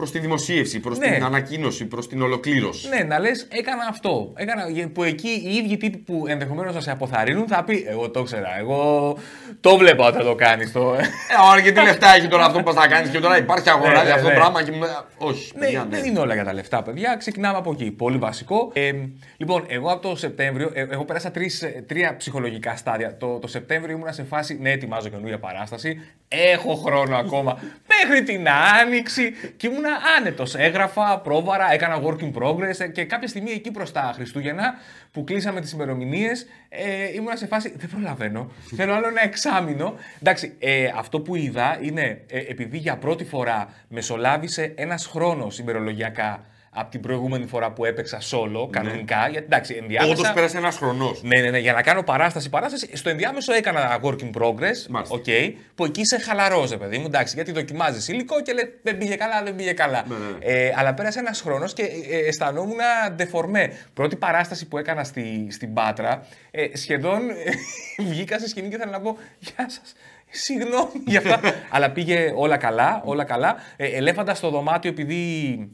Προς 0.02 0.14
τη 0.14 0.20
δημοσίευση, 0.20 0.80
προς 0.80 0.98
Ναι. 0.98 1.12
την 1.12 1.24
ανακοίνωση, 1.24 1.86
προς 1.86 2.08
την 2.08 2.22
ολοκλήρωση. 2.22 2.88
Ναι, 2.90 3.04
να 3.04 3.20
λες, 3.20 3.48
έκανα 3.52 3.86
αυτό. 3.90 4.34
Έκανα, 4.36 4.70
για- 4.70 4.90
που 4.90 5.04
εκεί 5.04 5.28
οι 5.46 5.56
ίδιοι 5.56 5.78
τύποι 5.78 5.98
που 5.98 6.24
ενδεχομένως 6.28 6.74
να 6.74 6.82
σε 6.82 6.92
αποθαρρύνουν 6.92 7.48
θα 7.48 7.64
πει 7.64 7.86
Εγώ 7.90 8.10
το 8.10 8.20
ήξερα. 8.20 8.58
Εγώ 8.60 9.18
το 9.62 9.78
βλέπα 9.78 10.06
όταν 10.08 10.24
το 10.26 10.36
κάνεις. 10.36 10.72
Το... 10.72 10.80
Ε, 10.94 11.04
ωραία, 11.52 11.64
και 11.64 11.72
τι 11.72 11.82
λεφτά 11.84 12.16
έχει 12.16 12.28
τώρα 12.28 12.46
αυτό 12.46 12.64
που 12.64 12.74
θα 12.74 12.88
κάνεις 12.88 13.10
και 13.10 13.20
τώρα 13.20 13.38
υπάρχει 13.38 13.70
αγορά 13.70 13.98
Ναι, 14.00 14.04
για 14.04 14.14
αυτό 14.14 14.26
το 14.26 14.32
ναι. 14.34 14.36
πράγμα. 14.40 14.64
Και... 14.64 14.72
μου- 14.72 14.86
Όχι, 15.18 15.52
Ναι, 15.56 15.60
παιδιά, 15.66 15.88
ναι. 15.90 15.98
δεν 15.98 16.06
είναι 16.10 16.20
όλα 16.20 16.34
για 16.34 16.44
τα 16.44 16.54
λεφτά, 16.54 16.84
παιδιά. 16.84 17.16
Ξεκινάμε 17.16 17.58
από 17.58 17.72
εκεί. 17.72 17.92
Πολύ 17.92 18.18
βασικό. 18.18 18.70
Ε, 18.74 18.92
λοιπόν, 19.38 19.66
εγώ 19.68 19.92
από 19.92 20.10
το 20.10 20.16
Σεπτέμβριο, 20.16 20.72
ε, 20.74 20.86
εγώ 20.90 21.06
πέρασα 21.06 21.32
τρεις, 21.32 21.62
ε, 21.62 21.84
τρία 21.88 22.16
ψυχολογικά 22.18 22.76
στάδια. 22.76 23.18
Το, 23.18 23.40
το 23.40 23.48
Σεπτέμβριο 23.48 23.96
ήμουνα 23.96 24.12
σε 24.12 24.24
φάση, 24.24 24.58
ναι, 24.62 24.72
ετοιμάζω 24.72 25.10
καινούργια 25.10 25.40
παράσταση. 25.40 26.02
Έχω 26.28 26.76
χρόνο 26.76 27.16
ακόμα. 27.18 27.60
μέχρι 27.88 28.24
την 28.24 28.48
άνοιξη 28.82 29.32
και 29.58 29.68
ήμουνα 29.68 29.90
άνετος. 30.18 30.56
Έγραφα, 30.56 31.20
πρόβαρα, 31.20 31.74
έκανα 31.74 32.02
work 32.04 32.20
in 32.24 32.32
progress 32.34 32.92
και 32.94 33.06
κάποια 33.06 33.28
στιγμή 33.28 33.52
εκεί 33.52 33.72
προς 33.72 33.92
τα 33.92 34.12
Χριστούγεννα 34.16 34.74
που 35.12 35.24
κλείσαμε 35.24 35.62
τις 35.62 35.72
ημερομηνίες, 35.72 36.48
ε, 36.70 37.14
ήμουνα 37.14 37.36
σε 37.36 37.48
φάση. 37.48 37.74
Δεν 37.78 37.90
προλαβαίνω. 37.90 38.52
Θέλω 38.76 38.94
άλλο 38.94 39.08
ένα 39.08 39.24
εξάμεινο. 39.24 39.96
Εντάξει, 40.22 40.56
ε, 40.60 40.90
αυτό 40.98 41.20
που 41.20 41.36
είδα 41.36 41.78
είναι 41.82 42.22
ε, 42.30 42.40
επειδή 42.40 42.78
για 42.78 42.98
πρώτη 42.98 43.26
φορά 43.26 43.74
μεσολάβησε 43.88 44.74
ένας 44.76 45.06
χρόνος 45.06 45.60
ημερολογιακά 45.60 46.46
από 46.74 46.92
την 46.92 47.02
προηγούμενη 47.02 47.46
φορά 47.46 47.72
που 47.72 47.86
έπαιξα 47.86 48.20
solo, 48.32 48.70
κανονικά. 48.70 49.28
Γιατί 49.30 49.46
εντάξει, 49.46 49.76
ενδιάμεσα. 49.82 50.12
Όντως 50.12 50.34
πέρασε 50.34 50.58
ένας 50.58 50.78
χρονός. 50.78 51.24
Ναι, 51.24 51.42
ναι, 51.42 51.50
ναι, 51.50 51.58
για 51.58 51.74
να 51.74 51.82
κάνω 51.82 52.04
παράσταση, 52.04 52.50
παράσταση. 52.50 52.90
Στο 52.94 53.10
ενδιάμεσο 53.10 53.54
έκανα 53.54 54.00
work 54.04 54.18
in 54.18 54.30
progress. 54.42 54.86
Μάλιστα. 54.90 55.16
Okay, 55.16 55.54
που 55.76 55.86
εκεί 55.86 56.02
είσαι 56.02 56.20
χαλαρό, 56.20 56.68
ρε 56.70 56.78
παιδί 56.78 56.98
μου. 56.98 57.06
Εντάξει, 57.06 57.36
γιατί 57.36 57.52
δοκιμάζεις 57.52 58.08
υλικό 58.08 58.42
και 58.42 58.54
λέει 58.54 58.80
δεν 58.84 58.98
πήγε 58.98 59.16
καλά, 59.16 59.44
δεν 59.44 59.56
πήγε 59.56 59.74
καλά. 59.74 60.06
Ναι, 60.08 60.16
ναι. 60.16 60.38
Ε, 60.40 60.74
αλλά 60.76 60.94
πέρασε 60.94 61.20
ένας 61.20 61.42
χρόνος 61.42 61.74
και 61.74 61.84
ε, 62.10 62.28
αισθανόμουν 62.28 62.80
ντεφορμέ. 63.16 63.74
Πρώτη 63.94 64.16
παράσταση 64.16 64.68
που 64.68 64.78
έκανα 64.78 65.04
στη, 65.04 65.48
στην 65.52 65.74
Πάτρα, 65.74 66.28
ε, 66.52 66.78
σχεδόν 66.78 67.30
ε, 67.30 68.04
βγήκα 68.04 68.40
σε 68.40 68.48
σκηνή 68.48 68.68
και 68.68 68.76
ήθελα 68.76 68.92
να 68.92 69.02
πω 69.02 69.18
Γεια 69.40 69.70
σας. 69.70 69.94
Συγγνώμη 70.30 71.04
για 71.06 71.20
αυτά. 71.20 71.40
αλλά 71.76 71.92
πήγε 71.92 72.34
όλα 72.36 72.58
καλά, 72.58 73.02
όλα 73.06 73.24
καλά. 73.24 73.56
Ε, 73.76 73.88
ελέφαντα 73.88 74.36
στο 74.36 74.50
δωμάτιο 74.50 74.90
επειδή 74.90 75.70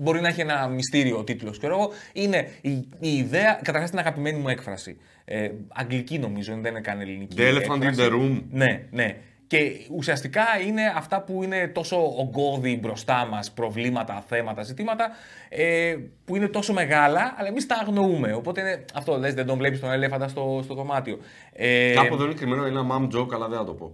μπορεί 0.00 0.20
να 0.20 0.28
έχει 0.28 0.40
ένα 0.40 0.68
μυστήριο 0.68 1.18
ο 1.18 1.24
τίτλος. 1.24 1.58
Ξέρω 1.58 1.74
εγώ, 1.74 1.90
είναι 2.12 2.48
η, 2.60 2.70
η 2.98 3.16
ιδέα, 3.16 3.60
καταρχάς 3.62 3.90
την 3.90 3.98
αγαπημένη 3.98 4.38
μου 4.38 4.48
έκφραση. 4.48 4.96
Ε, 5.24 5.50
αγγλική 5.68 6.18
νομίζω, 6.18 6.52
δεν 6.52 6.70
είναι 6.70 6.80
καν 6.80 7.00
ελληνική. 7.00 7.36
The 7.38 7.42
elephant 7.42 7.76
in 7.76 7.82
έκφραση. 7.82 8.00
the 8.00 8.12
room. 8.12 8.42
Ναι, 8.50 8.82
ναι. 8.90 9.16
Και 9.50 9.72
ουσιαστικά 9.90 10.44
είναι 10.66 10.92
αυτά 10.96 11.20
που 11.20 11.42
είναι 11.42 11.68
τόσο 11.68 12.16
ογκώδη 12.16 12.78
μπροστά 12.82 13.26
μας, 13.30 13.50
προβλήματα, 13.50 14.24
θέματα, 14.28 14.62
ζητήματα, 14.62 15.10
ε, 15.48 15.96
που 16.24 16.36
είναι 16.36 16.48
τόσο 16.48 16.72
μεγάλα, 16.72 17.34
αλλά 17.38 17.48
εμείς 17.48 17.66
τα 17.66 17.76
αγνοούμε. 17.80 18.32
Οπότε 18.32 18.60
είναι 18.60 18.84
αυτό, 18.94 19.16
λες, 19.18 19.34
δεν 19.34 19.46
τον 19.46 19.58
βλέπεις 19.58 19.80
τον 19.80 19.90
ελέφαντα 19.90 20.28
στο, 20.28 20.60
στο 20.64 20.74
δωμάτιο. 20.74 21.18
Ε, 21.52 21.92
Κάπου 21.94 22.14
εδώ 22.14 22.24
είναι 22.24 22.34
κρυμμένο 22.34 22.64
ένα 22.64 22.86
mom 22.90 23.16
joke, 23.16 23.34
αλλά 23.34 23.48
δεν 23.48 23.58
θα 23.58 23.64
το 23.64 23.72
πω. 23.72 23.92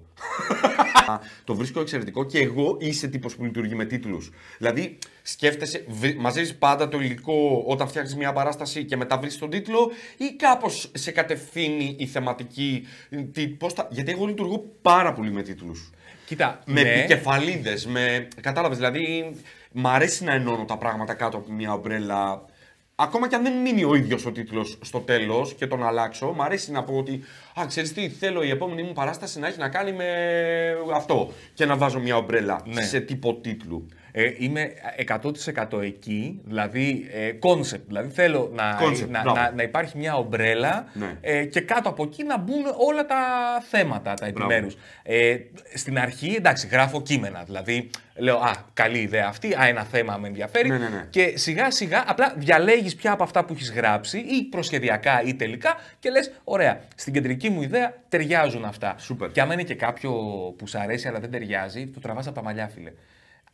το 1.45 1.55
βρίσκω 1.55 1.81
εξαιρετικό 1.81 2.25
και 2.25 2.39
εγώ 2.39 2.77
είσαι 2.81 3.09
τύπος 3.09 3.37
που 3.37 3.45
λειτουργεί 3.45 3.75
με 3.75 3.85
τίτλους. 3.85 4.31
Δηλαδή, 4.59 4.99
σκέφτεσαι, 5.23 5.85
βρι- 5.89 6.19
μαζεύεις 6.19 6.55
πάντα 6.57 6.89
το 6.89 7.01
υλικό 7.01 7.65
όταν 7.67 7.89
φτιάχνεις 7.89 8.17
μια 8.17 8.33
παράσταση 8.33 8.85
και 8.85 8.97
μετά 8.97 9.19
βρεις 9.19 9.39
τον 9.39 9.51
τίτλο, 9.51 9.91
ή 10.17 10.37
κάπως 10.37 10.91
σε 10.95 11.11
κατευθύνει 11.11 11.97
η 11.99 12.07
θεματική. 12.07 12.87
Τι, 13.33 13.49
πώς 13.49 13.75
τα... 13.75 13.89
Γιατί 13.91 14.11
εγώ 14.11 14.27
λειτουργώ 14.27 14.65
πάρα 14.83 15.13
πολύ 15.13 15.31
με 15.33 15.43
τίτλους. 15.47 15.91
Κοίτα, 16.27 16.61
Με 16.65 16.83
ναι. 16.83 16.91
επικεφαλίδες, 16.91 17.87
με. 17.87 18.29
Κατάλαβες, 18.41 18.77
δηλαδή. 18.77 19.37
Μ' 19.73 19.87
αρέσει 19.87 20.25
να 20.25 20.33
ενώνω 20.33 20.65
τα 20.65 20.77
πράγματα 20.77 21.15
κάτω 21.15 21.37
από 21.37 21.53
μια 21.53 21.73
ομπρέλα. 21.73 22.45
Ακόμα 22.95 23.29
και 23.29 23.35
αν 23.35 23.43
δεν 23.43 23.61
μείνει 23.61 23.85
ο 23.85 23.95
ίδιος 23.95 24.27
ο 24.27 24.33
τίτλος 24.33 24.79
στο 24.83 25.01
τέλος 25.01 25.55
και 25.55 25.67
τον 25.67 25.87
αλλάξω, 25.87 26.33
μ' 26.33 26.43
αρέσει 26.43 26.71
να 26.71 26.83
πω 26.83 26.97
ότι. 26.97 27.25
Α, 27.61 27.67
ξέρεις 27.67 27.93
τι, 27.93 28.09
θέλω 28.09 28.43
η 28.43 28.51
επόμενη 28.51 28.83
μου 28.83 28.93
παράσταση 28.93 29.39
να 29.39 29.47
έχει 29.47 29.59
να 29.59 29.69
κάνει 29.69 29.93
με 29.93 30.05
αυτό. 30.95 31.33
Και 31.55 31.65
να 31.65 31.77
βάζω 31.77 31.99
μια 32.01 32.17
ομπρέλα 32.17 32.61
Ναι. 32.65 32.83
σε 32.83 33.01
τύπο 33.01 33.35
τίτλου. 33.35 33.87
Ε, 34.13 34.33
είμαι 34.39 34.73
100% 35.75 35.83
εκεί, 35.83 36.41
δηλαδή 36.45 37.07
concept. 37.39 37.87
δηλαδή 37.87 38.11
θέλω 38.11 38.51
να, 38.55 38.79
Concept, 38.81 39.09
να, 39.09 39.21
μπράβο. 39.23 39.41
να, 39.41 39.53
να 39.53 39.63
υπάρχει 39.63 39.99
μια 39.99 40.15
ομπρέλα 40.17 40.87
Ναι. 40.93 41.17
ε, 41.21 41.45
και 41.45 41.61
κάτω 41.61 41.89
από 41.89 42.03
εκεί 42.03 42.25
να 42.25 42.39
μπουν 42.39 42.65
όλα 42.89 43.07
τα 43.07 43.17
θέματα, 43.71 44.15
τα 44.15 44.27
επιμέρους. 44.27 44.77
Ε, 45.03 45.37
στην 45.75 45.99
αρχή, 45.99 46.35
εντάξει, 46.37 46.67
γράφω 46.67 47.03
κείμενα. 47.03 47.43
Δηλαδή, 47.45 47.91
λέω, 48.17 48.37
α, 48.37 48.51
καλή 48.75 48.99
ιδέα 48.99 49.27
αυτή, 49.29 49.55
α, 49.55 49.67
ένα 49.67 49.83
θέμα 49.83 50.17
με 50.17 50.27
ενδιαφέρει. 50.29 50.69
Ναι, 50.69 50.79
ναι, 50.79 50.89
ναι. 50.89 51.07
Και 51.11 51.33
σιγά 51.37 51.71
σιγά 51.71 52.05
απλά 52.07 52.35
διαλέγεις 52.37 52.95
ποια 52.95 53.13
από 53.13 53.23
αυτά 53.23 53.45
που 53.45 53.53
έχεις 53.53 53.73
γράψει 53.73 54.19
ή 54.19 54.43
προσχεδιακά 54.51 55.23
ή 55.23 55.35
τελικά 55.35 55.77
και 55.99 56.11
λες, 56.11 56.33
ωραία, 56.45 56.81
στην 56.95 57.13
κεντρική 57.13 57.46
μου 57.49 57.63
ιδέα 57.63 57.95
ταιριάζουν 58.09 58.65
αυτά. 58.65 58.95
Σούπερ. 58.99 59.31
Και 59.31 59.41
άμα 59.41 59.53
είναι 59.53 59.63
και 59.63 59.75
κάποιο 59.75 60.13
που 60.59 60.67
σ' 60.67 60.75
αρέσει 60.75 61.09
αλλά 61.09 61.21
δεν 61.21 61.31
ταιριάζει, 61.31 61.87
το 61.87 62.01
τραβάς 62.01 62.27
από 62.27 62.35
τα 62.35 62.43
μαλλιά, 62.43 62.69
φίλε. 62.69 62.93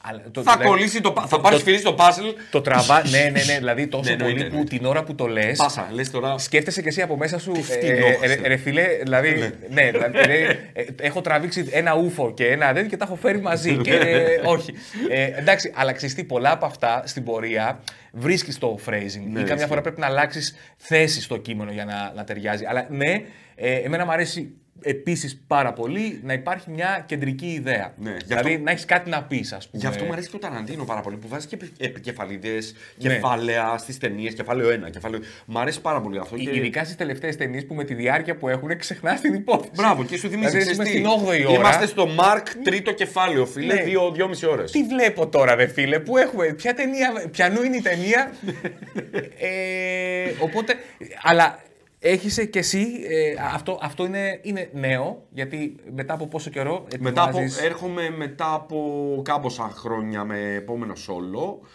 Αλλά 0.05 0.23
το- 0.33 0.43
Θα 0.43 0.53
δηλαδή- 0.53 0.69
κολλήσει 0.71 1.01
το. 1.01 1.13
πα- 1.13 1.27
Θα 1.27 1.41
πάρεις 1.41 1.59
το- 1.59 1.65
φίλη 1.65 1.79
στο 1.79 1.95
puzzle. 1.99 2.35
το 2.51 2.61
τραβά. 2.61 3.03
ναι, 3.09 3.19
ναι, 3.19 3.43
ναι. 3.45 3.59
Δηλαδή 3.59 3.87
τόσο 3.87 4.03
Ναι, 4.05 4.11
εννοείται, 4.11 4.35
πολύ 4.35 4.45
που 4.49 4.55
εννοείται. 4.57 4.77
την 4.77 4.87
ώρα 4.87 5.03
που 5.05 5.15
το 5.15 5.27
λες. 5.27 5.57
Πάσα, 5.59 5.89
λες 5.93 6.11
τώρα. 6.11 6.39
Σκέφτεσαι 6.39 6.83
και 6.83 6.89
εσύ 6.89 7.03
από 7.03 7.17
μέσα 7.17 7.39
σου. 7.39 7.63
φτηνό, 7.63 8.07
ε, 8.07 8.27
ρε, 8.27 8.49
ρε 8.49 8.57
φίλε, 8.57 8.87
δηλαδή. 9.03 9.53
ναι, 9.71 9.91
δηλαδή, 9.91 10.33
ε, 10.73 10.85
έχω 11.01 11.21
τραβήξει 11.21 11.69
ένα 11.71 11.95
ούφο 11.97 12.33
και 12.35 12.47
ένα 12.47 12.73
τέτοιο 12.73 12.89
και 12.89 12.97
τα 12.97 13.05
έχω 13.05 13.15
φέρει 13.17 13.41
μαζί. 13.41 13.77
και, 13.77 13.95
ε, 13.95 14.41
όχι. 14.45 14.75
Ε, 15.11 15.23
εντάξει, 15.25 15.73
αλλά 15.75 15.93
ξέρεις 15.93 16.15
τι, 16.15 16.25
πολλά 16.25 16.51
από 16.53 16.67
αυτά 16.67 17.03
στην 17.07 17.25
πορεία 17.25 17.81
βρίσκεις 18.13 18.59
το 18.59 18.79
phrasing. 18.87 18.93
ή 19.29 19.33
καμιά 19.33 19.55
ισχύει. 19.55 19.67
φορά 19.69 19.81
πρέπει 19.81 20.01
να 20.01 20.07
αλλάξεις 20.07 20.55
θέση 20.77 21.21
στο 21.23 21.37
κείμενο 21.37 21.71
για 21.73 21.85
να, 21.85 22.13
να 22.17 22.25
ταιριάζει. 22.25 22.65
Αλλά 22.65 22.87
ναι, 22.91 23.23
ε, 23.55 23.75
εμένα 23.75 24.05
μου 24.05 24.13
αρέσει 24.13 24.55
επίσης 24.85 25.43
πάρα 25.47 25.73
πολύ 25.73 26.21
να 26.25 26.33
υπάρχει 26.33 26.71
μια 26.71 27.05
κεντρική 27.07 27.47
ιδέα. 27.47 27.95
Ναι, 27.97 28.11
γι' 28.11 28.17
δηλαδή 28.27 28.51
αυτό- 28.51 28.65
να 28.65 28.71
έχεις 28.71 28.85
κάτι 28.85 29.11
να 29.11 29.23
πεις, 29.23 29.53
ας 29.53 29.69
πούμε. 29.69 29.83
Γι' 29.83 29.89
αυτό 29.89 30.05
μου 30.05 30.13
αρέσει 30.13 30.29
και 30.31 30.37
ο 30.37 30.39
Ταραντίνο 30.39 30.85
πάρα 30.85 31.01
πολύ 31.01 31.17
που 31.17 31.29
βάζει 31.29 31.47
και 31.47 31.57
επικεφαλίδες, 31.79 32.75
Ναι. 32.99 33.09
κεφάλαια 33.15 33.75
στις 33.79 33.99
ταινίες, 33.99 34.35
κεφάλαιο 34.35 34.69
1. 34.71 34.91
Κεφάλαιο... 34.91 35.21
Μ' 35.47 35.59
αρέσει 35.59 35.81
πάρα 35.81 36.01
πολύ 36.01 36.19
αυτό. 36.19 36.37
Ε, 36.37 36.39
και- 36.39 36.51
Ειδικά 36.51 36.85
στις 36.85 36.97
τελευταίες 36.97 37.37
ταινίες 37.37 37.67
που 37.67 37.75
με 37.75 37.85
τη 37.85 37.95
διάρκεια 37.95 38.37
που 38.37 38.49
έχουν 38.49 38.77
ξεχνάς 38.79 39.21
την 39.21 39.35
υπόθεση. 39.35 39.71
Μπράβο, 39.75 40.05
και 40.05 40.17
σου 40.19 40.29
θυμίζει. 40.29 40.51
Δηλαδή, 40.51 40.59
ξέρεις 40.59 40.75
είμαι 40.75 40.85
τι, 40.85 40.91
στην 40.91 41.07
8η 41.07 41.45
ώρα. 41.47 41.59
Είμαστε 41.59 41.87
στο 41.87 42.09
Mark 42.19 42.47
τρίτο 42.65 42.93
κεφάλαιο, 42.93 43.47
φίλε, 43.47 43.75
Ναι. 43.75 43.83
δύο, 43.83 44.11
δυόμιση 44.11 44.47
ώρες. 44.47 44.71
Τι 44.71 44.83
βλέπω 44.85 45.29
τώρα, 45.29 45.55
ρε 45.55 45.67
φίλε, 45.67 45.99
που 45.99 46.17
έχουμε. 46.17 46.47
Ποια 46.53 46.75
ταινία, 46.75 47.29
ποιανού 47.31 47.63
είναι 47.63 47.77
η 47.77 47.83
ταινία; 47.83 48.33
ε, 49.39 50.33
οπότε. 50.41 50.75
Αλλά 51.23 51.59
έχεις 52.03 52.49
και 52.51 52.59
εσύ. 52.59 52.87
ε, 53.09 53.35
αυτό 53.55 53.79
αυτό 53.83 54.05
είναι, 54.05 54.39
είναι 54.43 54.71
νέο, 54.73 55.27
γιατί 55.31 55.77
μετά 55.95 56.15
από 56.15 56.27
πόσο 56.27 56.51
καιρό. 56.51 56.87
Μετά 56.99 57.23
από, 57.23 57.31
ετοιμάζεις- 57.31 57.63
έρχομαι 57.65 58.11
μετά 58.11 58.55
από 58.55 59.21
κάμποσα 59.25 59.69
χρόνια 59.75 60.25
με 60.25 60.55
επόμενο 60.55 60.93
solo. 60.93 61.67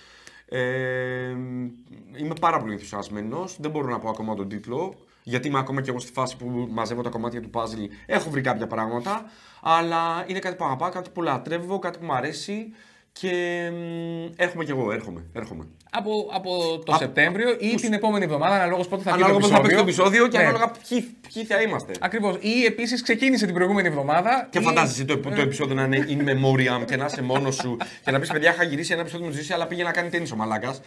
Ε, 0.50 1.29
είμαι 2.17 2.34
πάρα 2.41 2.60
πολύ 2.60 2.74
ενθουσιασμένος. 2.74 3.57
Δεν 3.60 3.72
μπορώ 3.72 3.88
να 3.88 4.00
πω 4.00 4.10
ακόμα 4.10 4.36
τον 4.36 4.50
τίτλο. 4.50 4.93
Γιατί 5.24 5.48
είμαι 5.48 5.60
ακόμα 5.60 5.81
και 5.81 5.89
εγώ 5.89 6.00
στη 6.00 6.12
φάση 6.12 6.38
που 6.38 6.67
μαζεύω 6.72 7.01
τα 7.01 7.10
κομμάτια 7.10 7.41
του 7.41 7.50
puzzle. 7.53 7.88
Έχω 8.05 8.29
βρει 8.29 8.41
κάποια 8.41 8.67
πράγματα. 8.67 9.25
Αλλά 9.62 10.24
είναι 10.27 10.39
κάτι 10.39 10.55
που 10.55 10.63
αγαπάω, 10.65 10.89
κάτι 10.89 11.10
που 11.10 11.22
λατρεύω, 11.22 11.79
κάτι 11.79 11.98
που 12.00 12.05
μου 12.05 12.13
αρέσει. 12.13 12.74
Και 13.20 13.32
μ, 13.72 14.30
έρχομαι 14.36 14.64
κι 14.64 14.72
εγώ, 14.72 14.92
έρχομαι. 14.92 15.24
έρχομαι. 15.34 15.68
Από, 15.92 16.30
από 16.34 16.50
το 16.86 16.92
Από- 16.92 16.98
Σεπτέμβριο 16.98 17.56
ή 17.60 17.76
την 17.76 17.94
επόμενη 17.94 18.24
εβδομάδα, 18.24 18.56
αναλόγως 18.56 18.88
πότε 18.88 19.04
θα 19.04 19.12
βγει 19.12 19.22
Ανάλογα 19.24 19.42
το 19.44 19.48
πώ 19.48 19.56
θα 19.56 19.62
παίξει 19.62 19.76
το 19.76 19.82
επεισόδιο. 19.82 20.10
επεισόδιο 20.24 20.28
και 20.28 20.38
Ναι. 20.38 20.44
ανάλογα 20.44 20.72
ποιοι, 20.90 21.16
ποιοι 21.34 21.44
θα 21.46 21.62
είμαστε. 21.62 21.92
Ακριβώς. 22.00 22.36
Ή 22.40 22.66
επίσης 22.66 23.02
ξεκίνησε 23.02 23.46
την 23.46 23.54
προηγούμενη 23.54 23.88
εβδομάδα. 23.88 24.48
Και 24.52 24.60
ή- 24.60 24.62
φαντάζεσαι 24.62 25.06
το, 25.06 25.18
το 25.20 25.42
επεισόδιο 25.42 25.76
να 25.76 25.84
είναι 25.84 26.06
in 26.10 26.22
memoriam 26.30 26.86
και 26.86 26.96
να 26.98 27.06
είσαι 27.06 27.22
μόνος 27.22 27.56
σου 27.56 27.78
και 28.06 28.12
να 28.12 28.20
πεις 28.20 28.32
παιδιά, 28.32 28.52
είχα 28.54 28.64
γυρίσει 28.64 28.92
ένα 28.94 29.02
επεισόδιο 29.02 29.26
με 29.28 29.32
ζήσει, 29.32 29.54
αλλά 29.54 29.68
πήγε 29.68 29.84
να 29.84 29.92
κάνει 29.92 30.10
τέννη 30.10 30.30
ο 30.34 30.36
μαλάκας. 30.36 30.82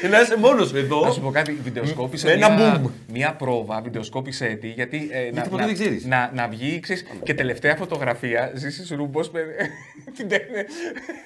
και 0.00 0.08
να 0.08 0.20
είσαι 0.20 0.36
μόνος 0.36 0.68
σου 0.68 0.76
εδώ. 0.76 1.00
Να 1.04 1.10
σου 1.10 1.20
πω 1.20 1.30
κάτι, 1.30 1.52
βιντεοσκόπησε 1.52 2.26
Με 2.26 2.32
ένα 2.32 2.50
μια, 2.54 2.82
boom. 2.84 2.90
μια 3.12 3.34
πρόβα, 3.34 3.80
βιντεοσκόπησε 3.80 4.46
τη, 4.46 4.68
γιατί, 4.68 5.08
ε, 5.12 5.30
να, 5.32 5.42
ποτέ 5.42 5.60
να, 5.60 5.66
δεν 5.66 5.74
ξέρεις. 5.74 6.04
να, 6.04 6.30
να 6.34 6.48
βγει, 6.48 6.80
ξέρεις, 6.80 7.04
και 7.22 7.34
τελευταία 7.34 7.76
φωτογραφία, 7.76 8.52
ζήσεις 8.54 8.90
ρούμπος 8.90 9.30
με, 9.30 9.40
την, 10.16 10.28
τε- 10.28 10.50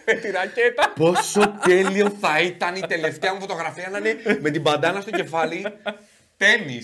με 0.07 0.13
τη 0.13 0.31
ρακέτα. 0.31 0.93
Πόσο 0.95 1.55
τέλειο 1.65 2.11
θα 2.21 2.41
ήταν 2.41 2.75
η 2.75 2.81
τελευταία 2.81 3.35
μου 3.35 3.41
φωτογραφία 3.41 3.89
να 3.91 3.99
είναι 3.99 4.17
με 4.41 4.51
την 4.51 4.63
παντάνα 4.63 5.01
στο 5.01 5.11
κεφάλι. 5.11 5.65
Τέννη. 6.37 6.79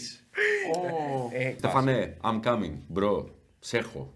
Ε, 1.32 1.52
Στεφανέ, 1.58 2.16
I'm 2.22 2.40
coming, 2.48 2.98
bro. 2.98 3.24
Σε 3.58 3.78
έχω. 3.78 4.14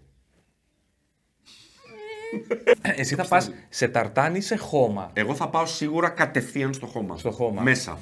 Εσύ 2.81 3.15
θα 3.15 3.25
πας 3.27 3.51
σε 3.69 3.87
ταρτάνι 3.87 4.37
ή 4.37 4.41
σε 4.41 4.55
χώμα; 4.55 5.09
Εγώ 5.13 5.35
θα 5.35 5.49
πάω 5.49 5.65
σίγουρα 5.65 6.09
κατευθείαν 6.09 6.73
στο 6.73 6.85
χώμα. 6.85 7.17
Στο 7.17 7.31
χώμα. 7.31 7.61
Μέσα. 7.61 7.99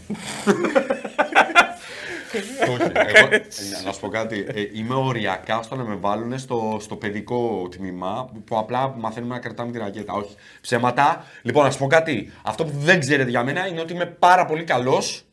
Όχι. 2.69 2.91
Εγώ, 3.15 3.27
ε, 3.31 3.41
να 3.85 3.91
σου 3.91 3.99
πω 3.99 4.07
κάτι. 4.07 4.45
ε, 4.53 4.61
είμαι 4.73 4.93
οριακά 4.93 5.61
στο 5.61 5.75
να 5.75 5.83
με 5.83 5.95
βάλουν 5.95 6.39
στο, 6.39 6.77
στο 6.81 6.95
παιδικό 6.95 7.67
τμήμα 7.71 8.29
που 8.45 8.57
απλά 8.57 8.93
μαθαίνουμε 8.97 9.33
να 9.33 9.39
κρατάμε 9.39 9.71
τη 9.71 9.77
ρακέτα. 9.77 10.13
Όχι. 10.13 10.35
Ψέματα. 10.61 11.25
Λοιπόν, 11.41 11.63
να 11.63 11.71
σου 11.71 11.77
πω 11.77 11.87
κάτι. 11.87 12.31
Αυτό 12.43 12.65
που 12.65 12.71
δεν 12.77 12.99
ξέρετε 12.99 13.29
για 13.29 13.43
μένα 13.43 13.67
είναι 13.67 13.81
ότι 13.81 13.93
είμαι 13.93 14.05
πάρα 14.05 14.45
πολύ 14.45 14.63
καλός 14.63 15.25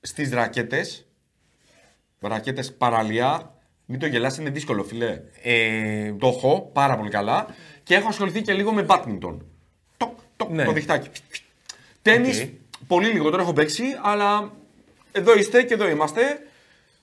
στις 0.00 0.32
ρακέτες. 0.32 1.06
Ρακέτες 2.20 2.72
παραλία. 2.74 3.52
Μην 3.90 3.98
το 4.00 4.06
γελάς, 4.06 4.38
είναι 4.38 4.50
δύσκολο, 4.50 4.84
φίλε. 4.84 5.20
Ε, 5.42 6.12
Το 6.12 6.26
έχω 6.28 6.70
πάρα 6.72 6.96
πολύ 6.96 7.10
καλά 7.10 7.46
και 7.88 7.94
έχω 7.94 8.08
ασχοληθεί 8.08 8.42
και 8.42 8.52
λίγο 8.52 8.72
με 8.72 8.86
badminton. 8.88 9.36
Τοκ, 9.96 10.18
τοκ, 10.36 10.50
Ναι. 10.50 10.64
το 10.64 10.72
διχτάκι. 10.72 11.08
Τέννη, 12.02 12.28
Οκ. 12.28 12.48
πολύ 12.86 13.08
λιγότερο 13.08 13.42
έχω 13.42 13.52
παίξει, 13.52 13.84
αλλά 14.02 14.52
εδώ 15.12 15.34
είστε 15.34 15.62
και 15.62 15.74
εδώ 15.74 15.88
είμαστε. 15.88 16.20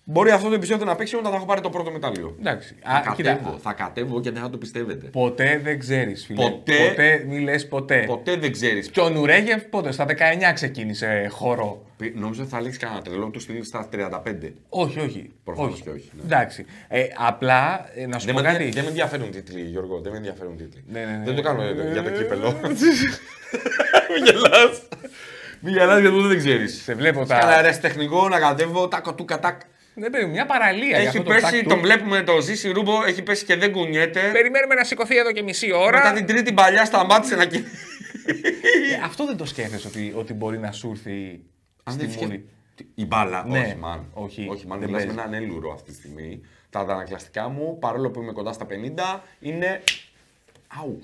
Μπορεί 0.07 0.31
αυτό 0.31 0.47
το 0.49 0.53
επεισόδιο 0.53 0.85
να 0.85 0.95
παίξει 0.95 1.15
όταν 1.15 1.31
θα 1.31 1.37
έχω 1.37 1.45
πάρει 1.45 1.61
το 1.61 1.69
πρώτο 1.69 1.91
μετάλλιο. 1.91 2.35
Εντάξει. 2.39 2.75
Θα 2.83 2.91
Α, 2.91 3.01
κατέβω, 3.01 3.37
κοίτα, 3.37 3.57
θα 3.61 3.73
κατέβω 3.73 4.21
και 4.21 4.31
δεν 4.31 4.41
θα 4.41 4.49
το 4.49 4.57
πιστεύετε. 4.57 5.07
ποτέ 5.07 5.59
δεν 5.63 5.79
ξέρεις, 5.79 6.25
φίλε. 6.25 6.41
Ποτέ- 6.49 6.87
ποτέ 6.89 7.23
μη 7.27 7.39
λες 7.39 7.67
ποτέ. 7.67 8.03
Ποτέ 8.07 8.35
δεν 8.35 8.51
ξέρεις. 8.51 8.89
Και 8.89 8.99
ο 8.99 9.09
Νουρέγεφ 9.09 9.63
πότε, 9.63 9.91
στα 9.91 10.05
19 10.05 10.53
ξεκίνησε 10.53 11.27
χορό. 11.31 11.85
Νόμιζα 12.13 12.41
ότι 12.41 12.51
θα 12.51 12.61
λήξει 12.61 12.79
κανένα 12.79 13.01
τρελό, 13.01 13.29
το 13.29 13.39
στείλει 13.39 13.63
στα 13.63 13.89
35. 13.91 14.53
Όχι, 14.69 14.99
όχι. 14.99 15.31
Προφανώς 15.43 15.73
όχι. 15.73 15.81
και 15.81 15.89
όχι, 15.89 16.09
ναι. 16.13 16.23
Εντάξει. 16.23 16.65
Ε, 16.87 17.03
απλά 17.17 17.89
ε, 17.95 18.05
να 18.07 18.19
σου 18.19 18.25
Δεν 18.25 18.35
πω 18.35 18.41
με, 18.41 18.47
κάτι. 18.51 18.69
δεν 18.69 18.83
με 18.83 18.89
ενδιαφέρουν 18.89 19.31
τίτλοι, 19.31 19.61
Γιώργο. 19.61 19.99
Δεν 20.01 20.11
με 20.11 20.17
ενδιαφέρουν 20.17 20.57
τίτλοι. 20.57 20.83
Ναι, 20.87 20.99
ναι, 20.99 21.05
ναι. 21.17 21.21
Δεν 21.25 21.35
το 21.35 21.41
κάνω 21.41 21.61
ε, 21.63 21.73
για 21.91 22.03
το 22.03 22.09
κύπελο. 22.09 22.51
Μη 22.61 24.19
γελάς. 24.25 24.81
Μη 25.59 25.71
γελάς 25.71 25.99
γιατί 26.01 26.21
δεν 26.27 26.37
ξέρεις. 26.37 26.81
Σε 26.83 26.93
βλέπω 26.93 27.25
τα- 27.25 27.39
Κάνα 27.39 27.61
ρες 27.61 27.79
τεχνικό 27.79 28.29
να 28.29 28.39
κατέβω 28.39 28.87
τάκο 28.87 29.13
του 29.13 29.25
κατάκ. 29.25 29.59
Δεν 29.95 30.11
παιδί, 30.11 30.25
μια 30.25 30.45
παραλία. 30.45 30.87
για 30.87 30.97
Έχει 30.97 31.07
αυτό 31.07 31.23
το 31.23 31.29
πέσει, 31.29 31.41
τάκ 31.41 31.61
του. 31.63 31.69
τον 31.69 31.79
βλέπουμε 31.79 32.23
το 32.23 32.41
ζήσει 32.41 32.71
ρούμπο, 32.71 33.03
έχει 33.05 33.21
πέσει 33.23 33.45
και 33.45 33.55
δεν 33.55 33.71
κουνιέται. 33.71 34.29
Περιμένουμε 34.31 34.75
να 34.75 34.83
σηκωθεί 34.83 35.17
εδώ 35.17 35.31
και 35.31 35.41
μισή 35.43 35.71
ώρα. 35.73 35.97
Μετά 35.97 36.13
την 36.13 36.25
τρίτη 36.25 36.53
παλιά 36.53 36.85
σταμάτησε 36.85 37.35
να 37.35 37.45
κινεί. 37.45 37.63
Ε, 38.93 39.03
αυτό 39.03 39.25
δεν 39.25 39.37
το 39.37 39.45
σκέφτεσαι 39.45 39.87
ότι, 39.87 40.13
ότι 40.17 40.33
μπορεί 40.33 40.57
να 40.59 40.71
σου 40.71 40.89
έρθει 40.91 41.41
στη 41.89 42.05
μούρη; 42.23 42.45
Η 42.95 43.05
μπάλα, 43.05 43.45
Ναι. 43.47 43.59
όχι 43.59 43.75
μαν. 43.75 44.09
Όχι, 44.13 44.47
όχι 44.49 44.67
μαν. 44.67 44.79
δεν 44.79 44.87
Μιλάς 44.89 45.05
με 45.05 45.13
παίζει. 45.13 45.21
έναν 45.29 45.43
έλουρο 45.43 45.71
αυτή 45.73 45.91
τη 45.91 45.97
στιγμή. 45.97 46.41
Τα 46.69 46.79
αντανακλαστικά 46.79 47.49
μου, 47.49 47.77
παρόλο 47.79 48.09
που 48.11 48.21
είμαι 48.21 48.31
κοντά 48.31 48.51
στα 48.53 48.65
50, 48.65 49.23
είναι. 49.39 49.81
Αου. 50.79 50.99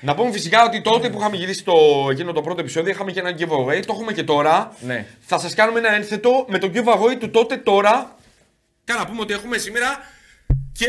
Να 0.00 0.14
πούμε 0.14 0.32
φυσικά 0.32 0.64
ότι 0.64 0.80
τότε 0.80 1.10
που 1.10 1.18
είχαμε 1.18 1.36
γυρίσει 1.36 1.64
το, 1.64 1.72
εκείνο 2.10 2.32
το 2.32 2.42
πρώτο 2.42 2.60
επεισόδιο 2.60 2.90
είχαμε 2.90 3.12
και 3.12 3.20
ένα 3.20 3.34
giveaway. 3.38 3.82
Το 3.86 3.92
έχουμε 3.92 4.12
και 4.12 4.22
τώρα. 4.22 4.76
Ναι. 4.80 5.06
Θα 5.20 5.38
σας 5.38 5.54
κάνουμε 5.54 5.78
ένα 5.78 5.94
ένθετο 5.94 6.44
με 6.48 6.58
το 6.58 6.70
giveaway 6.74 7.16
του 7.18 7.30
τότε 7.30 7.56
τώρα. 7.56 8.16
Και 8.84 8.92
να 8.92 9.06
πούμε 9.06 9.20
ότι 9.20 9.32
έχουμε 9.32 9.58
σήμερα 9.58 9.98
και 10.72 10.86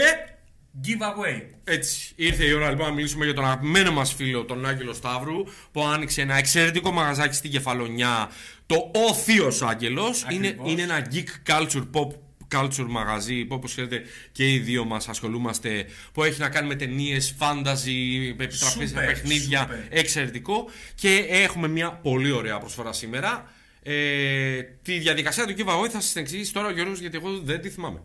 Giveaway. 0.85 1.41
έτσι, 1.63 2.11
ήρθε 2.15 2.45
η 2.45 2.53
ώρα 2.53 2.69
λοιπόν 2.69 2.87
να 2.87 2.93
μιλήσουμε 2.93 3.25
για 3.25 3.33
τον 3.33 3.45
αγαπημένο 3.45 3.91
μας 3.91 4.13
φίλο, 4.13 4.45
τον 4.45 4.65
Άγγελο 4.65 4.93
Σταύρου, 4.93 5.43
που 5.71 5.83
άνοιξε 5.83 6.21
ένα 6.21 6.37
εξαιρετικό 6.37 6.91
μαγαζάκι 6.91 7.35
στην 7.35 7.51
Κεφαλονιά, 7.51 8.29
το 8.65 8.91
Ο 8.93 9.13
Θείος 9.13 9.61
Άγγελος. 9.61 10.25
Είναι, 10.29 10.47
Ακριβώς. 10.47 10.71
είναι 10.71 10.81
ένα 10.81 11.07
geek 11.11 11.51
culture, 11.51 11.87
pop 11.93 12.07
culture 12.51 12.85
μαγαζί, 12.87 13.45
που 13.45 13.55
όπως 13.55 13.71
ξέρετε 13.71 14.01
και 14.31 14.53
οι 14.53 14.59
δύο 14.59 14.85
μας 14.85 15.07
ασχολούμαστε, 15.07 15.85
που 16.13 16.23
έχει 16.23 16.39
να 16.39 16.49
κάνει 16.49 16.67
με 16.67 16.75
ταινίες, 16.75 17.35
fantasy, 17.39 18.29
επιτραπέζια 18.29 18.87
Σούπερ, 18.87 19.05
παιχνίδια, 19.05 19.59
σούπερ. 19.59 19.77
εξαιρετικό. 19.89 20.69
Και 20.95 21.25
έχουμε 21.29 21.67
μια 21.67 21.91
πολύ 21.91 22.31
ωραία 22.31 22.57
προσφορά 22.57 22.93
σήμερα. 22.93 23.51
Ε, 23.83 24.61
τη 24.81 24.97
διαδικασία 24.99 25.45
του 25.45 25.53
giveaway 25.57 25.89
θα 25.89 26.01
σας 26.01 26.11
την 26.11 26.21
εξηγήσει 26.21 26.53
τώρα 26.53 26.67
ο 26.67 26.71
Γιώργος, 26.71 26.99
γιατί 26.99 27.17
εγώ 27.17 27.39
δεν 27.39 27.61
τη 27.61 27.69
θυμάμαι. 27.69 28.01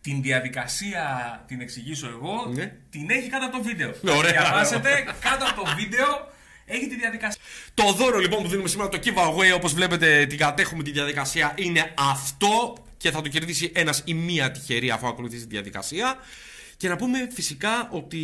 Την 0.00 0.22
διαδικασία 0.22 1.04
την 1.46 1.60
εξηγήσω 1.60 2.06
εγώ. 2.08 2.52
Ναι. 2.54 2.72
Την 2.90 3.10
έχει 3.10 3.28
κάτω 3.28 3.46
από 3.46 3.56
το 3.56 3.62
βίντεο. 3.62 3.94
Ωραία. 4.16 4.30
Διαβάσετε 4.30 5.04
κάτω 5.20 5.44
από 5.50 5.64
το 5.64 5.70
βίντεο. 5.76 6.06
Έχει 6.64 6.86
τη 6.88 6.96
διαδικασία. 6.96 7.40
Το 7.74 7.92
δώρο 7.92 8.18
λοιπόν 8.18 8.42
που 8.42 8.48
δίνουμε 8.48 8.68
σήμερα, 8.68 8.88
το 8.88 8.98
giveaway, 9.04 9.54
όπως 9.54 9.74
βλέπετε 9.74 10.26
την 10.26 10.38
κατέχουμε 10.38 10.82
τη 10.82 10.90
διαδικασία, 10.90 11.52
είναι 11.56 11.92
αυτό 12.12 12.74
και 13.00 13.10
θα 13.10 13.20
το 13.20 13.28
κερδίσει 13.28 13.70
ένας 13.74 14.02
ή 14.04 14.14
μία 14.14 14.50
τυχερή 14.50 14.90
αφού 14.90 15.06
ακολουθήσει 15.06 15.42
τη 15.42 15.48
διαδικασία. 15.48 16.16
Και 16.76 16.88
να 16.88 16.96
πούμε 16.96 17.28
φυσικά 17.32 17.88
ότι 17.90 18.18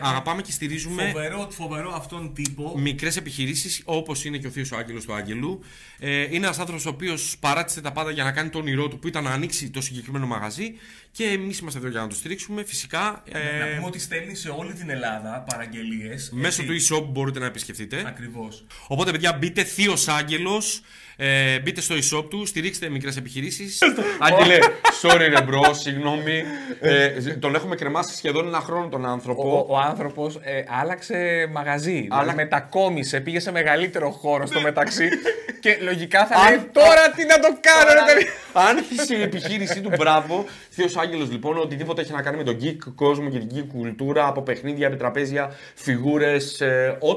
τον 0.00 0.08
αγαπάμε 0.08 0.42
και 0.42 0.52
στηρίζουμε 0.52 1.06
Φοβερό, 1.06 1.48
φοβερό 1.50 1.92
αυτόν 1.94 2.34
τύπο. 2.34 2.78
μικρές 2.78 3.16
επιχειρήσεις 3.16 3.82
όπως 3.84 4.24
είναι 4.24 4.38
και 4.38 4.46
ο 4.46 4.50
Θείος 4.50 4.72
ο 4.72 4.76
Άγγελος 4.76 5.04
του 5.04 5.14
Άγγελου. 5.14 5.60
Ε, 5.98 6.22
είναι 6.22 6.46
ένας 6.46 6.58
άνθρωπος 6.58 6.86
ο 6.86 6.88
οποίος 6.88 7.36
παράτησε 7.40 7.80
τα 7.80 7.92
πάντα 7.92 8.10
για 8.10 8.24
να 8.24 8.32
κάνει 8.32 8.48
το 8.48 8.58
όνειρό 8.58 8.88
του 8.88 8.98
που 8.98 9.08
ήταν 9.08 9.24
να 9.24 9.30
ανοίξει 9.30 9.70
το 9.70 9.80
συγκεκριμένο 9.80 10.26
μαγαζί. 10.26 10.74
Και 11.16 11.24
εμείς 11.24 11.58
είμαστε 11.58 11.78
εδώ 11.78 11.88
για 11.88 12.00
να 12.00 12.06
το 12.06 12.14
στηρίξουμε. 12.14 12.62
Φυσικά 12.64 13.22
ε, 13.32 13.38
Να 13.58 13.74
πούμε 13.74 13.86
ότι 13.86 13.98
στέλνει 13.98 14.34
σε 14.34 14.48
όλη 14.48 14.72
την 14.72 14.90
Ελλάδα 14.90 15.44
παραγγελίες. 15.50 16.30
μέσω 16.32 16.62
του 16.62 16.72
e-shop 16.80 17.04
μπορείτε 17.08 17.38
να 17.38 17.46
επισκεφτείτε. 17.46 18.02
Ακριβώς. 18.06 18.66
Οπότε, 18.86 19.10
παιδιά, 19.10 19.32
μπείτε 19.32 19.62
θείος 19.64 20.08
Άγγελος, 20.08 20.80
ε, 21.16 21.58
μπείτε 21.60 21.80
στο 21.80 21.94
e-shop 21.94 22.30
του, 22.30 22.46
στηρίξτε 22.46 22.88
μικρές 22.88 23.16
επιχειρήσεις. 23.16 23.78
Άγγελε, 24.18 24.58
sorry 25.02 25.16
ρε 25.28 25.42
bro, 25.42 25.74
συγγνώμη. 25.74 26.42
Ε, 26.80 27.08
τον 27.34 27.54
έχουμε 27.54 27.74
κρεμάσει 27.76 28.16
σχεδόν 28.16 28.46
ένα 28.46 28.60
χρόνο 28.60 28.88
τον 28.88 29.06
άνθρωπο. 29.06 29.66
Ο, 29.68 29.74
ο 29.74 29.78
άνθρωπος 29.78 30.34
ε, 30.42 30.64
άλλαξε 30.80 31.48
μαγαζί. 31.52 31.90
Δηλαδή 32.00 32.18
Άλλα- 32.20 32.34
μετακόμισε, 32.34 33.20
πήγε 33.20 33.40
σε 33.40 33.50
μεγαλύτερο 33.50 34.10
χώρο 34.10 34.46
στο 34.46 34.60
μεταξύ. 34.60 35.08
και 35.60 35.78
λογικά 35.80 36.26
θα 36.26 36.34
Αν- 36.36 36.48
λέει 36.48 36.68
τώρα 36.72 37.10
τι 37.10 37.24
να 37.24 37.38
το 37.38 37.48
κάνω, 37.60 37.92
ρε 37.92 38.12
παιδί. 38.14 38.26
Άνθησε 38.52 39.16
η 39.16 39.22
επιχείρησή 39.22 39.80
του, 39.80 39.90
μπράβο. 39.98 40.44
Θείος 40.70 40.96
Άγγελος, 41.06 41.30
λοιπόν, 41.30 41.58
οτιδήποτε 41.58 42.00
έχει 42.00 42.12
να 42.12 42.22
κάνει 42.22 42.36
με 42.36 42.42
τον 42.42 42.56
geek 42.62 42.76
κόσμο 42.94 43.28
και 43.30 43.38
την 43.38 43.48
geek 43.54 43.64
κουλτούρα, 43.72 44.26
από 44.26 44.42
παιχνίδια, 44.42 44.86
επιτραπέζια, 44.86 45.50
φιγούρες, 45.74 46.62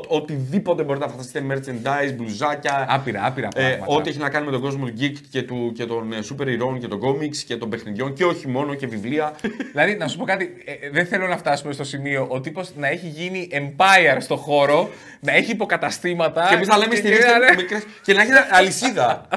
οτιδήποτε 0.08 0.84
μπορείτε 0.84 1.06
να 1.06 1.12
φανταστείτε, 1.12 1.44
merchandise, 1.50 2.14
μπλουζάκια. 2.16 2.86
Άπειρα, 2.90 3.26
άπειρα 3.26 3.48
Ε, 3.56 3.62
πράγματα. 3.64 3.86
ό,τι 3.98 4.10
έχει 4.10 4.20
να 4.20 4.30
κάνει 4.30 4.46
με 4.46 4.52
τον 4.52 4.62
κόσμο 4.62 4.86
του 4.86 4.94
geek 5.00 5.14
και, 5.32 5.42
του, 5.42 5.72
και 5.76 5.86
των 5.86 6.14
ε, 6.14 6.18
super 6.32 6.48
ηρώων 6.48 6.80
και 6.80 6.88
των 6.88 7.00
comics 7.04 7.38
και 7.48 7.56
των 7.56 7.70
παιχνιδιών 7.70 8.14
και 8.14 8.26
όχι 8.26 8.48
μόνο 8.48 8.74
και 8.74 8.88
βιβλία. 8.88 9.36
Δηλαδή, 9.72 9.96
να 9.96 10.08
σου 10.08 10.18
πω 10.18 10.26
κάτι, 10.26 10.54
ε, 10.66 10.90
δεν 10.92 11.06
θέλω 11.06 11.28
να 11.28 11.38
φτάσουμε 11.38 11.74
στο 11.74 11.84
σημείο 11.84 12.26
ο 12.30 12.40
τύπος 12.42 12.72
να 12.76 12.88
έχει 12.88 13.08
γίνει 13.08 13.48
empire 13.52 14.18
στο 14.20 14.36
χώρο, 14.36 14.90
να 15.20 15.32
έχει 15.36 15.52
υποκαταστήματα. 15.52 16.46
και 16.50 16.56
εμείς 16.56 16.68
να 16.68 16.78
λέμε 16.78 16.90
και- 16.94 17.00
στηρίξτε 17.00 17.32
και- 17.50 17.56
μικρές, 17.56 17.84
και 18.04 18.14
να 18.14 18.22
έχει 18.22 18.32
αλυσίδα. 18.52 19.28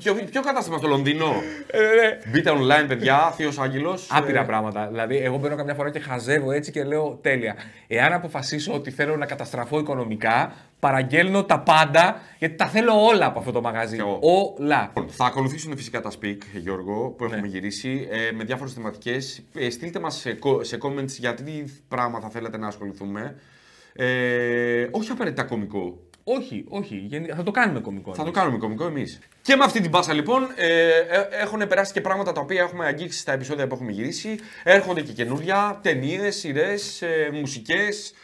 ποιο, 0.00 0.14
ποιο, 0.14 0.24
ποιο 0.30 0.42
κατάστημα 0.42 0.78
στο 0.78 0.88
Λονδίνο; 0.88 1.26
Ε, 1.70 1.78
ναι. 1.78 2.18
Μπείτε 2.32 2.50
online, 2.50 2.84
παιδιά, 2.88 3.32
Θείος 3.36 3.58
Άγγελος. 3.58 3.93
Άπειρα 4.08 4.44
πράγματα. 4.44 4.86
Δηλαδή, 4.88 5.16
εγώ 5.16 5.36
μπαίνω 5.38 5.56
καμιά 5.56 5.74
φορά 5.74 5.90
και 5.90 5.98
χαζεύω 5.98 6.50
έτσι 6.52 6.70
και 6.70 6.84
λέω 6.84 7.18
τέλεια. 7.22 7.54
Εάν 7.86 8.12
αποφασίσω 8.12 8.72
ότι 8.74 8.90
θέλω 8.90 9.16
να 9.16 9.26
καταστραφώ 9.26 9.78
οικονομικά, 9.78 10.52
παραγγέλνω 10.80 11.44
τα 11.44 11.60
πάντα 11.60 12.20
γιατί 12.38 12.54
τα 12.54 12.66
θέλω 12.66 13.04
όλα 13.06 13.26
από 13.26 13.38
αυτό 13.38 13.52
το 13.52 13.60
μαγαζί. 13.60 13.94
Κι 13.94 14.00
εγώ. 14.00 14.18
Όλα. 14.22 14.82
Λοιπόν, 14.86 15.08
Θα 15.08 15.24
ακολουθήσουν 15.24 15.76
φυσικά 15.76 16.00
τα 16.00 16.10
speak, 16.20 16.38
Γιώργο, 16.54 17.08
που 17.10 17.24
Ναι. 17.24 17.30
έχουμε 17.32 17.46
γυρίσει 17.46 18.08
ε, 18.10 18.32
με 18.32 18.44
διάφορες 18.44 18.72
θεματικές. 18.72 19.42
Ε, 19.54 19.70
στείλτε 19.70 19.98
μας 20.00 20.16
σε, 20.16 20.38
co- 20.42 20.64
σε 20.64 20.78
comments 20.82 21.06
γιατί 21.18 21.42
τι 21.42 21.64
πράγμα 21.88 22.20
θα 22.20 22.28
θέλατε 22.28 22.58
να 22.58 22.66
ασχοληθούμε. 22.66 23.36
Ε, 23.96 24.86
όχι 24.90 25.10
απαραίτητα 25.10 25.42
κωμικό. 25.44 25.98
Όχι, 26.24 26.64
όχι. 26.68 26.96
γενι- 26.96 27.32
Θα 27.34 27.42
το 27.42 27.50
κάνουμε 27.50 27.80
κωμικό. 27.80 28.14
Θα 28.14 28.24
το 28.24 28.30
κάνουμε 28.30 28.58
κωμικό 28.58 28.84
εμείς. 28.86 29.18
Και 29.42 29.56
με 29.56 29.64
αυτή 29.64 29.80
την 29.80 29.90
πάσα 29.90 30.12
λοιπόν 30.12 30.48
ε, 30.56 30.88
ε, 30.88 31.28
έχουν 31.30 31.66
περάσει 31.68 31.92
και 31.92 32.00
πράγματα 32.00 32.32
τα 32.32 32.40
οποία 32.40 32.62
έχουμε 32.62 32.86
αγγίξει 32.86 33.18
στα 33.18 33.32
επεισόδια 33.32 33.66
που 33.66 33.74
έχουμε 33.74 33.90
γυρίσει. 33.92 34.38
Έρχονται 34.62 35.00
και 35.00 35.12
καινούρια 35.12 35.78
ταινίες, 35.82 36.36
σειρές, 36.36 37.02
ε, 37.02 37.30
μουσικές. 37.32 38.14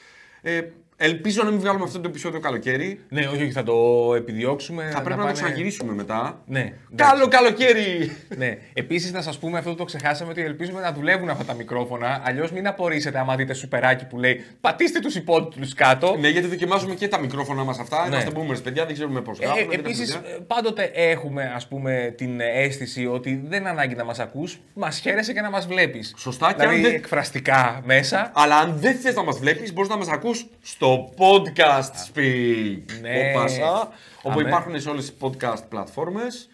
Ε, 0.43 0.61
ελπίζω 1.03 1.43
να 1.43 1.51
μην 1.51 1.61
βγάλουμε 1.61 1.85
αυτό 1.85 2.01
το 2.01 2.09
επεισόδιο 2.09 2.41
καλοκαίρι. 2.41 3.01
Ναι, 3.09 3.21
όχι, 3.27 3.43
όχι, 3.43 3.51
θα 3.53 3.63
το 3.63 3.75
επιδιώξουμε. 4.17 4.83
Θα 4.83 4.91
πρέπει 4.91 5.09
να, 5.09 5.15
το 5.17 5.21
πάνε- 5.23 5.33
ξαναγυρίσουμε 5.33 5.93
μετά. 5.93 6.41
Ναι. 6.47 6.73
Καλό 6.95 7.29
καλοκαίρι! 7.29 8.17
Ναι. 8.37 8.57
Επίσης, 8.73 9.13
να 9.13 9.23
σας 9.23 9.39
πούμε 9.39 9.59
αυτό 9.59 9.71
που 9.71 9.77
το 9.77 9.85
ξεχάσαμε 9.85 10.31
ότι 10.31 10.41
ελπίζουμε 10.43 10.81
να 10.81 10.93
δουλεύουν 10.93 11.29
αυτά 11.29 11.45
τα 11.45 11.55
μικρόφωνα. 11.55 12.23
Αλλιώς 12.25 12.53
μην 12.53 12.67
απορρίσετε 12.67 13.19
άμα 13.19 13.37
δείτε 13.37 13.53
σουπεράκι 13.55 14.05
που 14.07 14.19
λέει 14.19 14.45
Πατήστε 14.61 14.99
τους 14.99 15.15
υπότιτλου 15.15 15.67
κάτω. 15.77 16.17
Ναι, 16.21 16.29
γιατί 16.29 16.47
δοκιμάζουμε 16.49 16.95
και 16.95 17.09
τα 17.09 17.19
μικρόφωνα 17.19 17.65
μας 17.65 17.79
αυτά. 17.79 18.01
Ναι. 18.09 18.17
Είμαστε 18.17 18.31
boomers, 18.35 18.63
παιδιά, 18.63 18.85
δεν 18.85 18.95
ξέρουμε 18.95 19.21
πώς 19.21 19.39
γράφουμε. 19.39 19.67
δεν 19.71 19.79
Επίσης, 19.79 20.11
έχουμε 20.15 20.29
ιδέα. 20.29 20.41
πάντοτε 20.47 20.91
έχουμε 20.95 21.53
ας 21.55 21.67
πούμε, 21.69 22.15
την 22.17 22.41
αίσθηση 22.41 23.07
ότι 23.07 23.43
δεν 23.49 23.67
ανάγκη 23.67 23.95
να 23.95 24.05
μας 24.05 24.19
ακούς, 24.19 24.61
μας 24.75 24.99
χαίρεσαι 24.99 25.33
και 25.33 25.41
να 25.41 25.51
μας 25.51 25.67
βλέπεις. 25.67 26.15
Σωστά, 26.17 26.49
και 26.49 26.55
δηλαδή, 26.59 26.77
αν 26.77 26.83
δεν- 26.83 26.95
εκφραστικά 26.95 27.81
μέσα. 27.85 28.31
Αλλά 28.35 28.57
αν 28.57 28.77
δεν 28.79 28.95
θες 28.97 29.15
να 29.15 29.23
μας 29.23 29.39
βλέπεις, 29.39 29.73
μπορείς 29.73 29.91
να 29.91 29.97
μας 29.97 30.09
ακούς 30.09 30.47
στο 30.63 30.90
podcast 30.99 31.93
speak. 32.13 32.83
Ναι. 33.01 33.31
Ο 33.31 33.39
Πάσα, 33.39 33.93
όπου 34.23 34.39
Αμέ. 34.39 34.49
υπάρχουν 34.49 34.81
σε 34.81 34.89
όλες 34.89 35.05
τις 35.05 35.15
podcast 35.21 35.63
πλατφόρμες. 35.69 36.49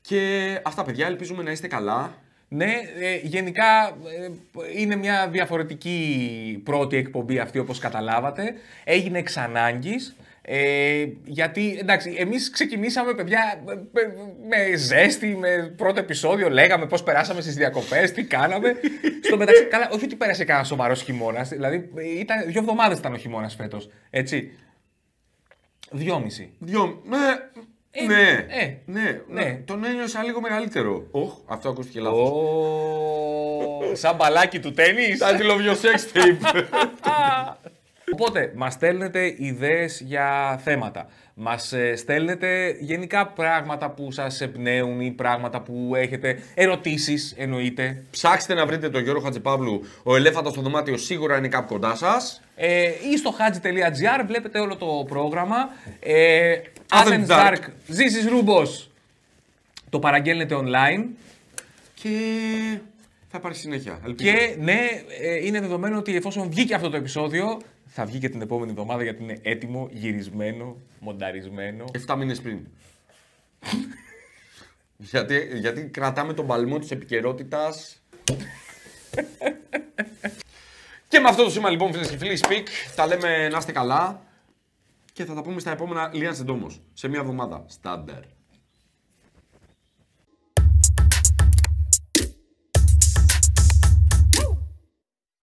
Και 0.00 0.60
αυτά, 0.64 0.82
παιδιά, 0.84 1.06
ελπίζουμε 1.06 1.42
να 1.42 1.50
είστε 1.50 1.68
καλά. 1.68 2.14
Ναι, 2.48 2.72
ε, 3.00 3.16
γενικά 3.22 3.86
ε, 3.86 4.30
είναι 4.80 4.96
μια 4.96 5.28
διαφορετική 5.28 6.60
πρώτη 6.64 6.96
εκπομπή 6.96 7.38
αυτή 7.38 7.58
όπως 7.58 7.78
καταλάβατε. 7.78 8.54
Έγινε 8.84 9.18
εξ 9.18 9.36
ανάγκης. 9.36 10.16
Ε, 10.42 11.06
γιατί, 11.24 11.76
εντάξει, 11.80 12.14
εμείς 12.18 12.50
ξεκινήσαμε, 12.50 13.14
παιδιά, 13.14 13.62
με, 13.64 13.86
με 14.48 14.76
ζέστη, 14.76 15.26
με 15.36 15.74
πρώτο 15.76 16.00
επεισόδιο, 16.00 16.50
λέγαμε 16.50 16.86
πώς 16.86 17.02
περάσαμε 17.02 17.40
στις 17.40 17.54
διακοπές, 17.54 18.12
τι 18.12 18.24
κάναμε. 18.24 18.74
Στο 19.26 19.36
μεταξύ, 19.36 19.64
καλά, 19.64 19.88
όχι 19.92 20.04
ότι 20.04 20.16
πέρασε 20.16 20.44
κανένα 20.44 20.64
σοβαρός 20.64 21.02
χειμώνας, 21.02 21.48
δηλαδή 21.48 21.90
ήταν, 22.18 22.44
δύο 22.46 22.60
εβδομάδες 22.60 22.98
ήταν 22.98 23.12
ο 23.12 23.16
χειμώνας 23.16 23.54
φέτος, 23.54 23.88
έτσι. 24.10 24.50
Δυόμιση. 25.90 26.52
Δυο. 26.58 27.02
Ναι, 27.04 27.16
Ε, 27.90 28.04
ναι, 28.04 28.46
ε, 28.48 28.76
ναι, 28.84 29.20
ναι. 29.28 29.62
Τον 29.64 29.84
ένιωσα 29.84 30.22
λίγο 30.22 30.40
μεγαλύτερο. 30.40 31.06
Οχ, 31.10 31.32
αυτό 31.46 31.68
ακούστηκε 31.68 32.00
λάθος. 32.00 32.20
Ω, 32.20 33.80
σαν 33.92 34.16
μπαλάκι 34.16 34.60
του 34.60 34.72
τέννις. 34.72 35.18
Σαν 35.18 35.36
τη 35.36 35.44
λοβιό 35.44 35.72
sex 35.72 36.16
tape. 36.16 36.64
Οπότε, 38.12 38.52
μας 38.56 38.72
στέλνετε 38.72 39.34
ιδέες 39.38 40.00
για 40.00 40.60
θέματα. 40.64 41.06
Μας 41.34 41.74
στέλνετε 41.96 42.76
γενικά 42.80 43.26
πράγματα 43.26 43.90
που 43.90 44.12
σας 44.12 44.40
εμπνέουν 44.40 45.00
ή 45.00 45.10
πράγματα 45.10 45.60
που 45.60 45.92
έχετε. 45.94 46.38
Ερωτήσεις, 46.54 47.34
εννοείται. 47.36 48.02
Ψάξτε 48.10 48.54
να 48.54 48.66
βρείτε 48.66 48.90
τον 48.90 49.02
Γιώργο 49.02 49.22
Χατζηπαύλου. 49.22 49.82
Ο 50.02 50.16
ελέφαντα 50.16 50.50
στο 50.50 50.60
δωμάτιο 50.60 50.96
σίγουρα 50.96 51.36
είναι 51.36 51.48
κάπου 51.48 51.72
κοντά 51.72 51.94
σας. 51.94 52.42
Ε, 52.56 52.90
ή 53.12 53.16
στο 53.16 53.34
haji.gr 53.38 54.24
βλέπετε 54.26 54.58
όλο 54.58 54.76
το 54.76 55.04
πρόγραμμα. 55.08 55.56
Ε, 56.00 56.54
Athens 56.88 57.06
Athens 57.06 57.26
Dark. 57.26 57.52
Dark, 57.52 57.62
This 57.88 58.12
is 58.20 58.28
Rubos. 58.32 58.86
Το 59.90 59.98
παραγγέλνετε 59.98 60.56
online. 60.58 61.04
Και 61.94 62.10
θα 63.30 63.38
υπάρχει 63.38 63.58
συνέχεια. 63.58 64.00
Ελπίζω. 64.04 64.30
Και 64.30 64.56
ναι, 64.58 64.78
ε, 65.20 65.46
είναι 65.46 65.60
δεδομένο 65.60 65.98
ότι 65.98 66.16
εφόσον 66.16 66.50
βγήκε 66.50 66.74
αυτό 66.74 66.90
το 66.90 66.96
επεισόδιο, 66.96 67.60
θα 67.86 68.04
βγει 68.04 68.18
και 68.18 68.28
την 68.28 68.40
επόμενη 68.40 68.70
εβδομάδα 68.70 69.02
γιατί 69.02 69.22
είναι 69.22 69.38
έτοιμο, 69.42 69.88
γυρισμένο, 69.90 70.76
μονταρισμένο. 71.00 71.84
7 72.06 72.16
μήνες 72.16 72.40
πριν. 72.40 72.58
γιατί, 74.96 75.48
γιατί 75.54 75.82
κρατάμε 75.82 76.34
τον 76.34 76.46
παλμό 76.46 76.78
της 76.78 76.90
επικαιρότητας. 76.90 78.02
και 81.08 81.18
με 81.20 81.28
αυτό 81.28 81.44
το 81.44 81.50
σήμα 81.50 81.70
λοιπόν 81.70 81.92
φίλες 81.92 82.10
και 82.10 82.16
φίλοι 82.16 82.38
Speak 82.42 82.66
τα 82.96 83.06
λέμε 83.06 83.48
να 83.48 83.58
είστε 83.58 83.72
καλά 83.72 84.22
και 85.12 85.24
θα 85.24 85.34
τα 85.34 85.42
πούμε 85.42 85.60
στα 85.60 85.70
επόμενα 85.70 86.10
λίγα 86.14 86.32
συντόμως 86.32 86.80
σε 86.92 87.08
μια 87.08 87.20
εβδομάδα. 87.20 87.64
Στάντερ. 87.68 88.39